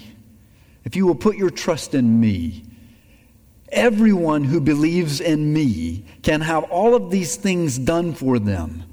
if 0.85 0.97
you 0.97 1.07
will 1.07 1.15
put 1.15 1.37
your 1.37 1.51
trust 1.51 1.95
in 1.95 2.21
me 2.21 2.67
Everyone 3.71 4.45
who 4.45 4.61
believes 4.61 5.21
in 5.21 5.53
me 5.53 6.05
can 6.23 6.41
have 6.41 6.65
all 6.65 6.95
of 6.95 7.11
these 7.11 7.37
things 7.37 7.79
done 7.79 8.15
for 8.15 8.39
them. 8.39 8.85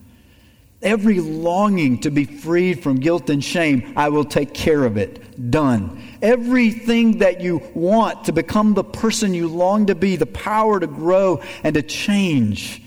Every 0.81 1.19
longing 1.19 1.99
to 2.01 2.11
be 2.11 2.25
freed 2.25 2.83
from 2.83 2.99
guilt 2.99 3.29
and 3.29 3.41
shame, 3.41 3.93
I 3.95 4.09
will 4.09 4.25
take 4.25 4.53
care 4.53 4.83
of 4.83 4.97
it. 4.97 5.49
Done. 5.51 6.03
Everything 6.21 7.19
that 7.19 7.39
you 7.39 7.61
want 7.73 8.25
to 8.25 8.33
become 8.33 8.73
the 8.73 8.83
person 8.83 9.33
you 9.33 9.47
long 9.47 9.85
to 9.85 9.95
be, 9.95 10.17
the 10.17 10.25
power 10.25 10.79
to 10.79 10.87
grow 10.87 11.41
and 11.63 11.75
to 11.75 11.81
change, 11.81 12.81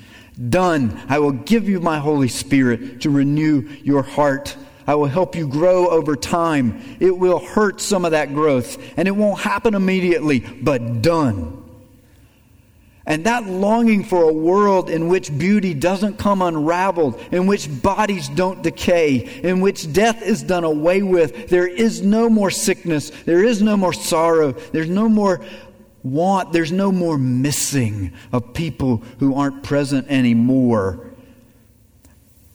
done. 0.50 1.00
I 1.08 1.20
will 1.20 1.32
give 1.32 1.68
you 1.68 1.80
my 1.80 1.98
Holy 1.98 2.28
Spirit 2.28 3.00
to 3.02 3.10
renew 3.10 3.62
your 3.82 4.02
heart. 4.02 4.56
I 4.86 4.94
will 4.94 5.06
help 5.06 5.34
you 5.34 5.48
grow 5.48 5.88
over 5.88 6.14
time. 6.14 6.96
It 7.00 7.16
will 7.16 7.40
hurt 7.40 7.80
some 7.80 8.04
of 8.04 8.12
that 8.12 8.32
growth, 8.32 8.78
and 8.96 9.08
it 9.08 9.12
won't 9.12 9.40
happen 9.40 9.74
immediately, 9.74 10.40
but 10.40 11.02
done. 11.02 11.64
And 13.08 13.24
that 13.24 13.46
longing 13.46 14.02
for 14.02 14.28
a 14.28 14.32
world 14.32 14.90
in 14.90 15.06
which 15.06 15.36
beauty 15.36 15.74
doesn't 15.74 16.18
come 16.18 16.42
unraveled, 16.42 17.20
in 17.30 17.46
which 17.46 17.68
bodies 17.82 18.28
don't 18.28 18.62
decay, 18.62 19.40
in 19.42 19.60
which 19.60 19.92
death 19.92 20.22
is 20.22 20.42
done 20.42 20.64
away 20.64 21.02
with, 21.02 21.48
there 21.48 21.68
is 21.68 22.02
no 22.02 22.28
more 22.28 22.50
sickness, 22.50 23.10
there 23.24 23.44
is 23.44 23.62
no 23.62 23.76
more 23.76 23.92
sorrow, 23.92 24.52
there's 24.72 24.88
no 24.88 25.08
more 25.08 25.40
want, 26.02 26.52
there's 26.52 26.72
no 26.72 26.90
more 26.90 27.16
missing 27.16 28.12
of 28.32 28.52
people 28.54 28.98
who 29.20 29.36
aren't 29.36 29.62
present 29.62 30.08
anymore. 30.08 31.10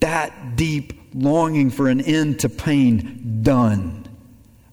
That 0.01 0.57
deep 0.57 1.00
longing 1.13 1.69
for 1.69 1.87
an 1.89 2.01
end 2.01 2.39
to 2.41 2.49
pain 2.49 3.39
done. 3.43 4.07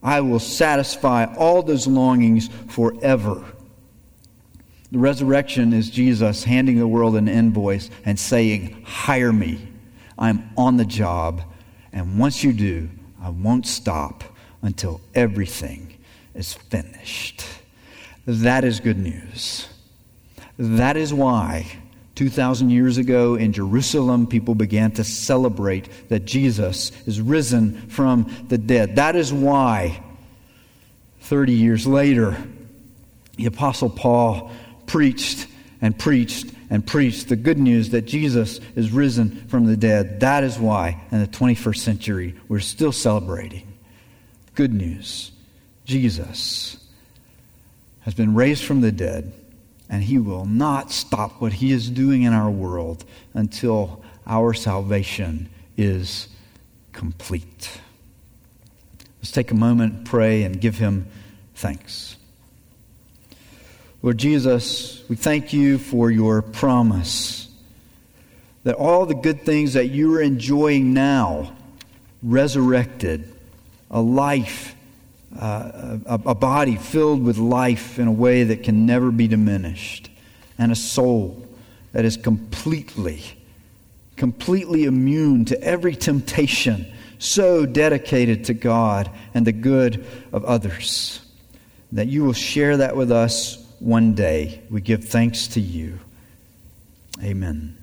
I 0.02 0.20
will 0.20 0.38
satisfy 0.38 1.26
all 1.34 1.62
those 1.62 1.86
longings 1.86 2.48
forever. 2.68 3.44
The 4.90 4.98
resurrection 4.98 5.72
is 5.72 5.90
Jesus 5.90 6.44
handing 6.44 6.78
the 6.78 6.88
world 6.88 7.16
an 7.16 7.28
invoice 7.28 7.90
and 8.04 8.18
saying, 8.18 8.82
Hire 8.86 9.32
me. 9.32 9.68
I'm 10.18 10.50
on 10.56 10.76
the 10.76 10.84
job. 10.84 11.42
And 11.92 12.18
once 12.18 12.42
you 12.42 12.52
do, 12.52 12.88
I 13.20 13.30
won't 13.30 13.66
stop 13.66 14.24
until 14.62 15.00
everything 15.14 15.96
is 16.34 16.54
finished. 16.54 17.44
That 18.26 18.64
is 18.64 18.80
good 18.80 18.98
news. 18.98 19.68
That 20.58 20.96
is 20.96 21.12
why 21.12 21.78
2,000 22.18 22.70
years 22.70 22.98
ago 22.98 23.36
in 23.36 23.52
Jerusalem, 23.52 24.26
people 24.26 24.56
began 24.56 24.90
to 24.90 25.04
celebrate 25.04 25.88
that 26.08 26.24
Jesus 26.24 26.90
is 27.06 27.20
risen 27.20 27.80
from 27.90 28.28
the 28.48 28.58
dead. 28.58 28.96
That 28.96 29.14
is 29.14 29.32
why 29.32 30.02
30 31.20 31.52
years 31.52 31.86
later, 31.86 32.36
the 33.36 33.46
Apostle 33.46 33.88
Paul 33.88 34.50
preached 34.86 35.46
and 35.80 35.96
preached 35.96 36.50
and 36.70 36.84
preached 36.84 37.28
the 37.28 37.36
good 37.36 37.56
news 37.56 37.90
that 37.90 38.02
Jesus 38.02 38.58
is 38.74 38.90
risen 38.90 39.46
from 39.46 39.66
the 39.66 39.76
dead. 39.76 40.18
That 40.18 40.42
is 40.42 40.58
why 40.58 41.00
in 41.12 41.20
the 41.20 41.28
21st 41.28 41.78
century 41.78 42.34
we're 42.48 42.58
still 42.58 42.90
celebrating 42.90 43.62
good 44.56 44.74
news. 44.74 45.30
Jesus 45.84 46.84
has 48.00 48.14
been 48.14 48.34
raised 48.34 48.64
from 48.64 48.80
the 48.80 48.90
dead, 48.90 49.32
and 49.88 50.04
he 50.04 50.18
will 50.18 50.44
not 50.44 50.90
stop 50.90 51.40
what 51.40 51.54
he 51.54 51.72
is 51.72 51.88
doing 51.90 52.22
in 52.22 52.32
our 52.32 52.50
world 52.50 53.04
until 53.34 54.02
our 54.26 54.52
salvation 54.52 55.48
is 55.76 56.28
complete. 56.92 57.80
Let's 59.20 59.32
take 59.32 59.50
a 59.50 59.54
moment, 59.54 60.04
pray, 60.04 60.42
and 60.42 60.60
give 60.60 60.78
him 60.78 61.06
thanks. 61.54 62.16
Lord 64.02 64.18
Jesus, 64.18 65.02
we 65.08 65.16
thank 65.16 65.52
you 65.52 65.78
for 65.78 66.10
your 66.10 66.40
promise 66.40 67.48
that 68.64 68.76
all 68.76 69.06
the 69.06 69.14
good 69.14 69.42
things 69.42 69.72
that 69.72 69.86
you 69.86 70.14
are 70.14 70.20
enjoying 70.20 70.92
now, 70.92 71.52
resurrected, 72.22 73.32
a 73.90 74.00
life 74.00 74.74
uh, 75.36 75.98
a, 76.06 76.20
a 76.26 76.34
body 76.34 76.76
filled 76.76 77.22
with 77.22 77.38
life 77.38 77.98
in 77.98 78.08
a 78.08 78.12
way 78.12 78.44
that 78.44 78.62
can 78.62 78.86
never 78.86 79.10
be 79.10 79.28
diminished, 79.28 80.10
and 80.58 80.72
a 80.72 80.76
soul 80.76 81.46
that 81.92 82.04
is 82.04 82.16
completely, 82.16 83.22
completely 84.16 84.84
immune 84.84 85.44
to 85.46 85.62
every 85.62 85.94
temptation, 85.94 86.86
so 87.18 87.66
dedicated 87.66 88.44
to 88.44 88.54
God 88.54 89.10
and 89.34 89.46
the 89.46 89.52
good 89.52 90.04
of 90.32 90.44
others. 90.44 91.20
That 91.92 92.08
you 92.08 92.24
will 92.24 92.34
share 92.34 92.76
that 92.78 92.96
with 92.96 93.10
us 93.10 93.64
one 93.78 94.14
day. 94.14 94.62
We 94.70 94.80
give 94.80 95.04
thanks 95.04 95.48
to 95.48 95.60
you. 95.60 95.98
Amen. 97.22 97.77